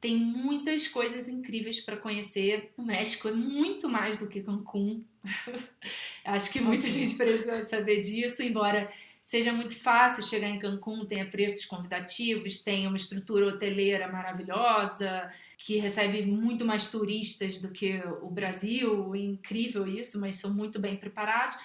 [0.00, 2.72] Tem muitas coisas incríveis para conhecer.
[2.76, 5.04] O México é muito mais do que Cancún.
[6.24, 8.90] Acho que muita gente precisa saber disso, embora
[9.26, 15.78] seja muito fácil chegar em Cancún, tenha preços convidativos, tenha uma estrutura hoteleira maravilhosa, que
[15.78, 20.96] recebe muito mais turistas do que o Brasil, é incrível isso, mas são muito bem
[20.96, 21.56] preparados.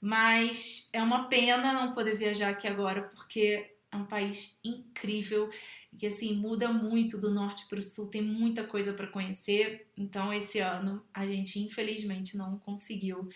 [0.00, 5.48] Mas é uma pena não poder viajar aqui agora, porque é um país incrível
[5.96, 9.86] que assim muda muito do norte para o sul, tem muita coisa para conhecer.
[9.96, 13.28] Então esse ano a gente infelizmente não conseguiu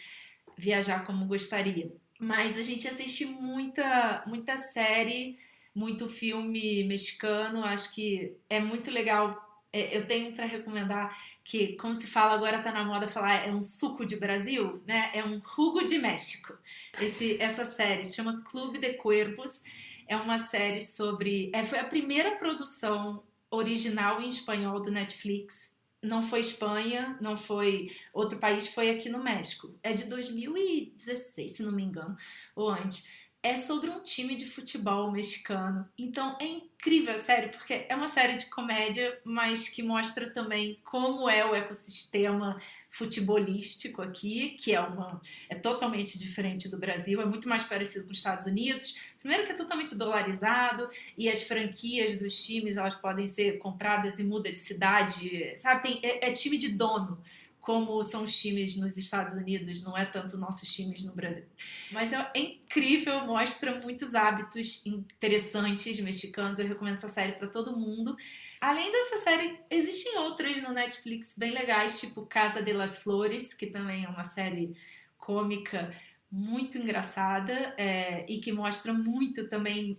[0.58, 1.92] viajar como gostaria.
[2.20, 5.38] Mas a gente assiste muita, muita série,
[5.74, 7.64] muito filme mexicano.
[7.64, 9.48] Acho que é muito legal.
[9.72, 13.50] É, eu tenho para recomendar que, como se fala agora, tá na moda falar é
[13.50, 15.10] um suco de Brasil, né?
[15.14, 16.52] É um jugo de México.
[17.00, 19.62] Esse, essa série se chama Clube de Cuervos.
[20.06, 21.50] É uma série sobre.
[21.54, 27.88] É, foi a primeira produção original em espanhol do Netflix não foi Espanha, não foi
[28.12, 29.78] outro país, foi aqui no México.
[29.82, 32.16] É de 2016, se não me engano,
[32.54, 33.06] ou antes.
[33.42, 35.88] É sobre um time de futebol mexicano.
[35.96, 40.78] Então é incrível a série, porque é uma série de comédia, mas que mostra também
[40.84, 42.60] como é o ecossistema
[42.90, 48.12] futebolístico aqui, que é uma é totalmente diferente do Brasil, é muito mais parecido com
[48.12, 48.96] os Estados Unidos.
[49.20, 54.24] Primeiro que é totalmente dolarizado e as franquias dos times elas podem ser compradas e
[54.24, 55.82] muda de cidade, sabe?
[55.82, 57.22] Tem, é, é time de dono
[57.60, 61.44] como são os times nos Estados Unidos, não é tanto nossos times no Brasil.
[61.92, 66.58] Mas é incrível, mostra muitos hábitos interessantes mexicanos.
[66.58, 68.16] Eu recomendo essa série para todo mundo.
[68.60, 73.66] Além dessa série, existem outras no Netflix bem legais, tipo Casa de las Flores, que
[73.66, 74.74] também é uma série
[75.18, 75.90] cômica
[76.32, 79.98] muito engraçada é, e que mostra muito também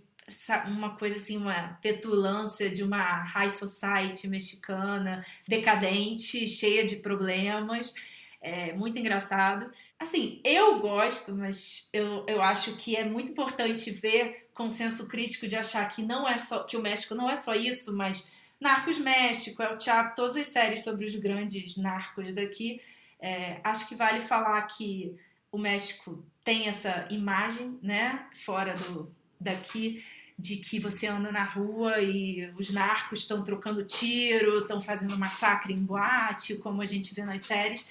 [0.68, 7.94] uma coisa assim, uma petulância de uma high society mexicana, decadente, cheia de problemas.
[8.42, 9.72] É muito engraçado.
[10.00, 15.48] Assim, eu gosto, mas eu, eu acho que é muito importante ver com senso crítico
[15.48, 18.28] de achar que não é só que o México não é só isso, mas
[18.60, 22.82] Narcos México, El Chapo, todas as séries sobre os grandes narcos daqui.
[23.20, 25.16] É, acho que vale falar que
[25.52, 29.10] o México tem essa imagem, né, fora do
[29.40, 30.04] daqui
[30.38, 35.74] de que você anda na rua e os narcos estão trocando tiro, estão fazendo massacre
[35.74, 37.88] em boate, como a gente vê nas séries.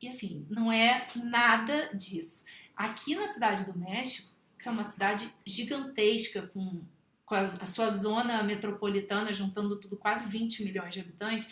[0.00, 2.44] E assim, não é nada disso.
[2.76, 6.82] Aqui na cidade do México, que é uma cidade gigantesca, com,
[7.24, 11.48] com a, a, sua zona metropolitana, juntando tudo, quase 20 milhões de habitantes,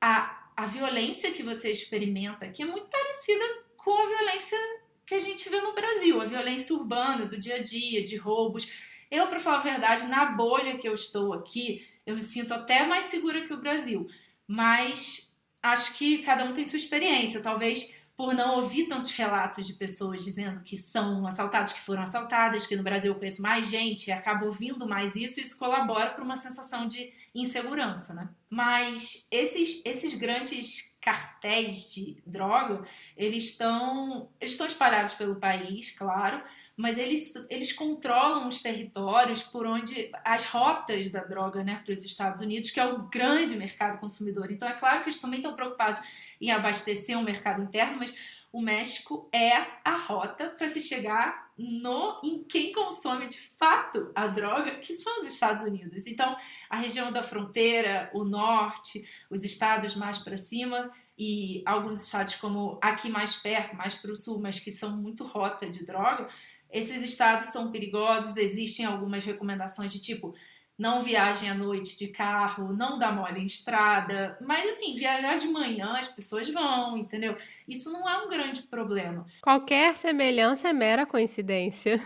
[0.00, 3.44] a, a violência que você experimenta aqui é muito parecida
[3.76, 4.58] com a violência
[5.06, 8.91] que a gente vê no Brasil, a violência urbana, do dia a dia, de roubos
[9.12, 12.86] eu, para falar a verdade, na bolha que eu estou aqui, eu me sinto até
[12.86, 14.08] mais segura que o Brasil.
[14.48, 17.42] Mas acho que cada um tem sua experiência.
[17.42, 22.66] Talvez por não ouvir tantos relatos de pessoas dizendo que são assaltados, que foram assaltadas,
[22.66, 26.36] que no Brasil eu conheço mais gente acabo ouvindo mais isso, isso colabora para uma
[26.36, 28.28] sensação de insegurança, né?
[28.48, 32.84] Mas esses, esses grandes cartéis de droga,
[33.16, 36.42] eles estão, eles estão espalhados pelo país, claro,
[36.76, 42.04] mas eles, eles controlam os territórios por onde as rotas da droga né, para os
[42.04, 44.50] Estados Unidos, que é o grande mercado consumidor.
[44.50, 46.00] Então, é claro que eles também estão preocupados
[46.40, 49.52] em abastecer o mercado interno, mas o México é
[49.82, 55.20] a rota para se chegar no em quem consome de fato a droga, que são
[55.20, 56.06] os Estados Unidos.
[56.06, 56.36] Então,
[56.68, 62.78] a região da fronteira, o norte, os estados mais para cima e alguns estados como
[62.82, 66.28] aqui mais perto, mais para o sul, mas que são muito rota de droga,
[66.72, 70.34] esses estados são perigosos, existem algumas recomendações de tipo
[70.78, 75.46] não viagem à noite de carro, não dá mole em estrada, mas assim, viajar de
[75.46, 77.36] manhã as pessoas vão, entendeu?
[77.68, 79.26] Isso não é um grande problema.
[79.42, 82.00] Qualquer semelhança é mera coincidência.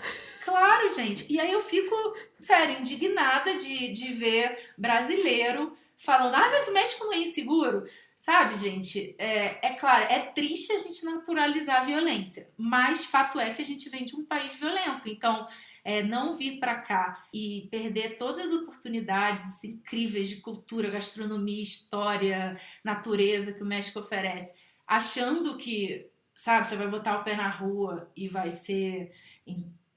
[0.44, 1.32] Claro, gente.
[1.32, 1.94] E aí eu fico,
[2.40, 7.84] sério, indignada de, de ver brasileiro falando, ah, mas o México não é inseguro.
[8.16, 9.14] Sabe, gente?
[9.18, 13.64] É, é claro, é triste a gente naturalizar a violência, mas fato é que a
[13.64, 15.06] gente vem de um país violento.
[15.06, 15.46] Então,
[15.84, 22.58] é, não vir para cá e perder todas as oportunidades incríveis de cultura, gastronomia, história,
[22.82, 24.54] natureza que o México oferece,
[24.86, 29.12] achando que, sabe, você vai botar o pé na rua e vai ser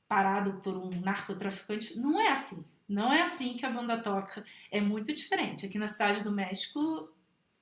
[0.09, 2.65] parado por um narcotraficante, não é assim.
[2.87, 4.43] Não é assim que a banda toca.
[4.71, 5.65] É muito diferente.
[5.65, 7.07] Aqui na cidade do México,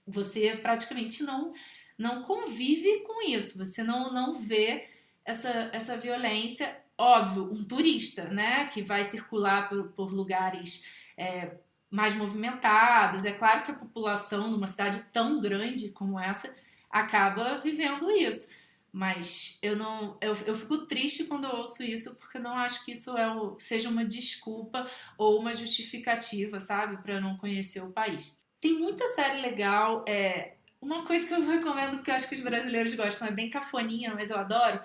[0.07, 1.53] você praticamente não
[1.97, 4.87] não convive com isso, você não, não vê
[5.25, 6.79] essa, essa violência.
[6.95, 10.83] Óbvio, um turista, né, que vai circular por, por lugares
[11.17, 11.57] é,
[11.89, 13.25] mais movimentados.
[13.25, 16.55] É claro que a população numa cidade tão grande como essa
[16.89, 18.49] acaba vivendo isso.
[18.91, 22.83] Mas eu não eu, eu fico triste quando eu ouço isso, porque eu não acho
[22.83, 27.91] que isso é o, seja uma desculpa ou uma justificativa, sabe, para não conhecer o
[27.91, 28.39] país.
[28.59, 30.03] Tem muita série legal.
[30.07, 33.49] É, uma coisa que eu recomendo, porque eu acho que os brasileiros gostam, é bem
[33.49, 34.79] cafoninha, mas eu adoro.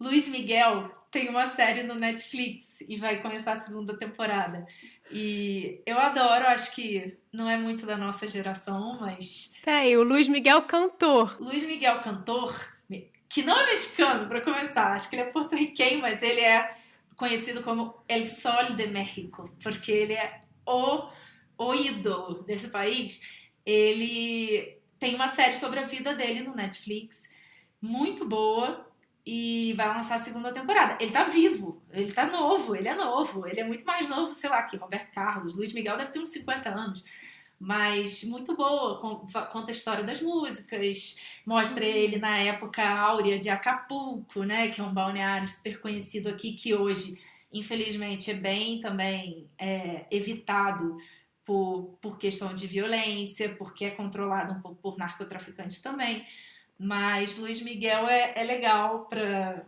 [0.00, 4.66] Luiz Miguel tem uma série no Netflix e vai começar a segunda temporada.
[5.10, 9.54] E eu adoro, acho que não é muito da nossa geração, mas.
[9.64, 11.36] Peraí, o Luiz Miguel cantor.
[11.40, 12.54] Luiz Miguel cantor,
[13.28, 16.74] que não é mexicano, para começar, acho que ele é porto-riquenho, mas ele é
[17.16, 21.08] conhecido como El Sol de México, porque ele é o
[21.58, 23.20] o ídolo desse país,
[23.66, 27.28] ele tem uma série sobre a vida dele no Netflix,
[27.82, 28.86] muito boa,
[29.26, 30.96] e vai lançar a segunda temporada.
[31.00, 34.48] Ele tá vivo, ele tá novo, ele é novo, ele é muito mais novo, sei
[34.48, 37.04] lá, que Roberto Carlos, Luiz Miguel deve ter uns 50 anos.
[37.60, 41.90] Mas muito boa, conta a história das músicas, mostra uhum.
[41.90, 44.68] ele na época áurea de Acapulco, né?
[44.68, 47.18] Que é um balneário super conhecido aqui, que hoje
[47.52, 50.96] infelizmente, é bem também é, evitado
[51.48, 56.26] por, por questão de violência, porque é controlado um pouco por narcotraficantes também.
[56.78, 59.64] Mas Luiz Miguel é, é legal para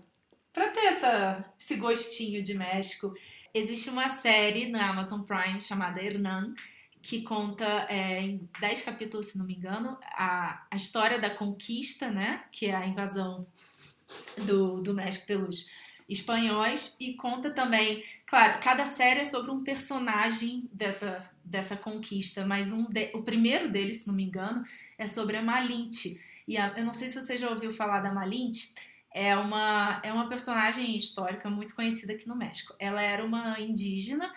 [0.52, 3.14] ter essa, esse gostinho de México.
[3.54, 6.52] Existe uma série na Amazon Prime chamada Hernan,
[7.00, 12.10] que conta é, em 10 capítulos, se não me engano, a, a história da conquista,
[12.10, 12.44] né?
[12.52, 13.46] Que é a invasão
[14.36, 15.70] do, do México pelos
[16.06, 22.70] espanhóis e conta também, claro, cada série é sobre um personagem dessa, dessa conquista, mas
[22.70, 24.62] um de, o primeiro deles, se não me engano,
[24.96, 26.20] é sobre a Malinte.
[26.46, 28.72] E a, eu não sei se você já ouviu falar da Malinte,
[29.12, 32.74] é uma, é uma personagem histórica muito conhecida aqui no México.
[32.78, 34.32] Ela era uma indígena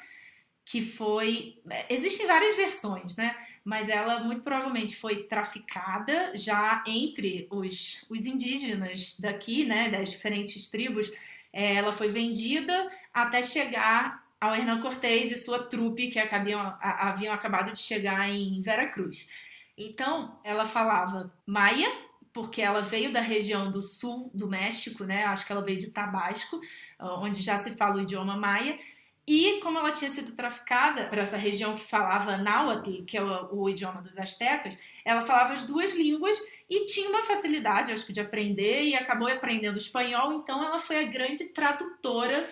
[0.66, 1.62] que foi.
[1.88, 3.36] Existem várias versões, né?
[3.64, 9.92] Mas ela muito provavelmente foi traficada já entre os, os indígenas daqui, né?
[9.92, 11.12] Das diferentes tribos.
[11.52, 17.34] É, ela foi vendida até chegar ao Hernán Cortés e sua trupe, que acabiam, haviam
[17.34, 19.30] acabado de chegar em Veracruz.
[19.78, 21.90] Então, ela falava maia,
[22.34, 25.24] porque ela veio da região do sul do México, né?
[25.24, 26.60] Acho que ela veio de Tabasco,
[27.00, 28.78] onde já se fala o idioma maia.
[29.26, 33.62] E como ela tinha sido traficada para essa região que falava náhuatl, que é o,
[33.62, 36.38] o, idioma dos astecas, ela falava as duas línguas
[36.70, 40.34] e tinha uma facilidade, acho que, de aprender e acabou aprendendo espanhol.
[40.34, 42.46] Então, ela foi a grande tradutora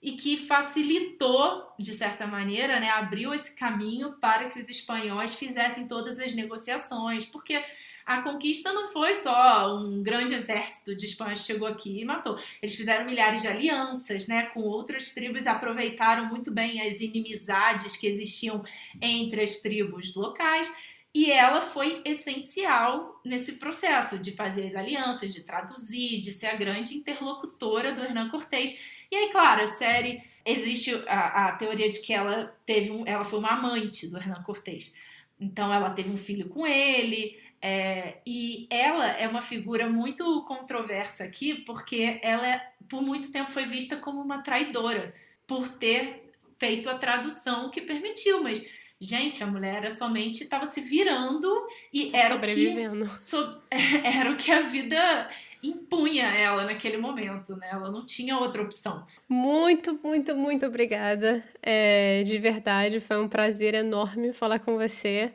[0.00, 5.88] e que facilitou, de certa maneira, né, abriu esse caminho para que os espanhóis fizessem
[5.88, 7.60] todas as negociações, porque
[8.06, 12.38] a conquista não foi só um grande exército de espanhóis chegou aqui e matou.
[12.62, 18.06] Eles fizeram milhares de alianças, né, com outras tribos, aproveitaram muito bem as inimizades que
[18.06, 18.64] existiam
[19.02, 20.72] entre as tribos locais.
[21.14, 26.54] E ela foi essencial nesse processo de fazer as alianças, de traduzir, de ser a
[26.54, 32.00] grande interlocutora do Hernán Cortés e aí, claro, a série existe a, a teoria de
[32.00, 34.94] que ela teve um, ela foi uma amante do Hernan Cortés.
[35.40, 37.38] Então ela teve um filho com ele.
[37.60, 43.66] É, e ela é uma figura muito controversa aqui, porque ela, por muito tempo, foi
[43.66, 45.12] vista como uma traidora
[45.46, 48.64] por ter feito a tradução que permitiu, mas
[49.00, 51.48] Gente, a mulher era somente estava se virando
[51.92, 52.74] e era o que
[53.20, 53.62] so,
[54.02, 55.30] era o que a vida
[55.62, 57.68] impunha ela naquele momento, né?
[57.70, 59.06] Ela não tinha outra opção.
[59.28, 61.44] Muito, muito, muito obrigada.
[61.62, 65.32] É, de verdade, foi um prazer enorme falar com você.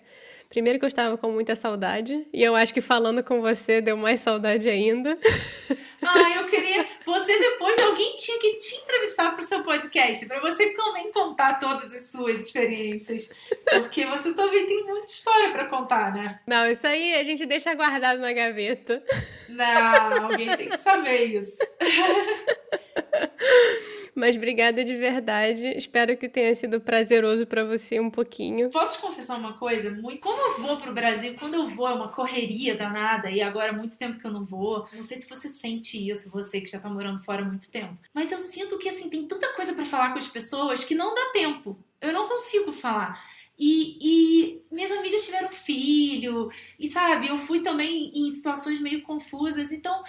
[0.54, 3.98] Primeiro que eu estava com muita saudade, e eu acho que falando com você deu
[3.98, 5.18] mais saudade ainda.
[6.06, 6.86] Ah, eu queria.
[7.06, 11.60] Você depois, alguém tinha que te entrevistar para o seu podcast, para você também contar
[11.60, 13.32] todas as suas experiências.
[13.70, 16.42] Porque você também tem muita história para contar, né?
[16.46, 19.02] Não, isso aí a gente deixa guardado na gaveta.
[19.48, 21.58] Não, alguém tem que saber isso.
[24.16, 25.68] Mas obrigada de verdade.
[25.76, 28.70] Espero que tenha sido prazeroso para você um pouquinho.
[28.70, 29.90] Posso te confessar uma coisa?
[29.90, 30.22] Muito...
[30.22, 33.76] Como eu vou pro Brasil, quando eu vou é uma correria danada e agora há
[33.76, 34.88] muito tempo que eu não vou.
[34.94, 37.98] Não sei se você sente isso, você que já tá morando fora há muito tempo.
[38.14, 41.16] Mas eu sinto que assim tem tanta coisa para falar com as pessoas que não
[41.16, 41.78] dá tempo.
[42.00, 43.20] Eu não consigo falar.
[43.58, 46.50] E, e, minhas amigas tiveram filho,
[46.80, 49.72] e sabe, eu fui também em situações meio confusas.
[49.72, 50.04] Então,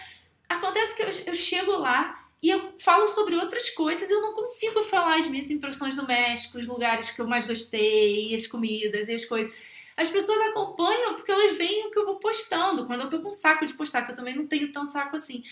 [0.49, 4.82] acontece que eu, eu chego lá e eu falo sobre outras coisas, eu não consigo
[4.82, 9.14] falar as minhas impressões do México, os lugares que eu mais gostei, as comidas e
[9.14, 9.51] as coisas.
[9.97, 12.86] As pessoas acompanham porque elas veem o que eu vou postando.
[12.86, 15.42] Quando eu tô com saco de postar, que eu também não tenho tanto saco assim.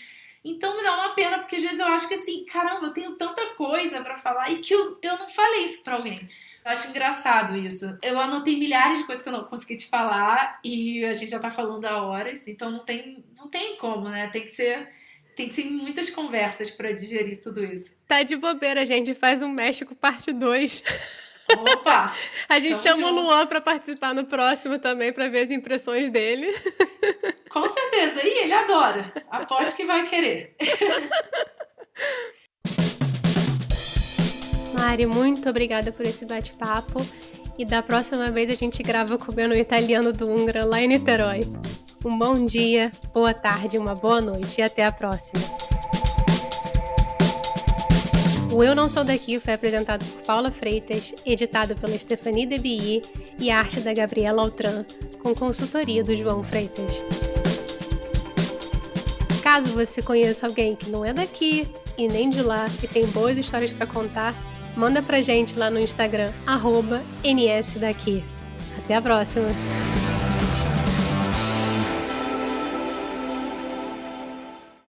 [0.45, 3.13] Então me dá uma pena, porque às vezes eu acho que assim, caramba, eu tenho
[3.13, 6.19] tanta coisa para falar e que eu, eu não falei isso pra alguém.
[6.63, 7.97] Eu acho engraçado isso.
[8.03, 11.39] Eu anotei milhares de coisas que eu não consegui te falar e a gente já
[11.39, 14.27] tá falando há horas, então não tem, não tem como, né?
[14.27, 15.01] Tem que ser
[15.35, 17.91] tem que ser muitas conversas para digerir tudo isso.
[18.07, 20.83] Tá de bobeira, a gente faz um México parte 2.
[21.57, 22.15] Opa!
[22.47, 23.13] a gente chama junto.
[23.13, 26.47] o Luan para participar no próximo também, para ver as impressões dele.
[27.49, 29.13] Com certeza, e ele adora.
[29.29, 30.55] Aposto que vai querer.
[34.73, 36.99] Mari, muito obrigada por esse bate-papo.
[37.57, 41.47] E da próxima vez a gente grava comendo o italiano do Ungra lá em Niterói.
[42.03, 45.39] Um bom dia, boa tarde, uma boa noite e até a próxima.
[48.51, 53.01] O Eu Não Sou Daqui foi apresentado por Paula Freitas, editado pela Stephanie Debilly
[53.39, 54.83] e arte da Gabriela Altran,
[55.21, 57.05] com consultoria do João Freitas.
[59.43, 63.37] Caso você conheça alguém que não é daqui e nem de lá e tem boas
[63.37, 64.35] histórias para contar,
[64.75, 66.31] manda pra gente lá no Instagram,
[67.61, 68.23] nsdaqui.
[68.77, 69.47] Até a próxima!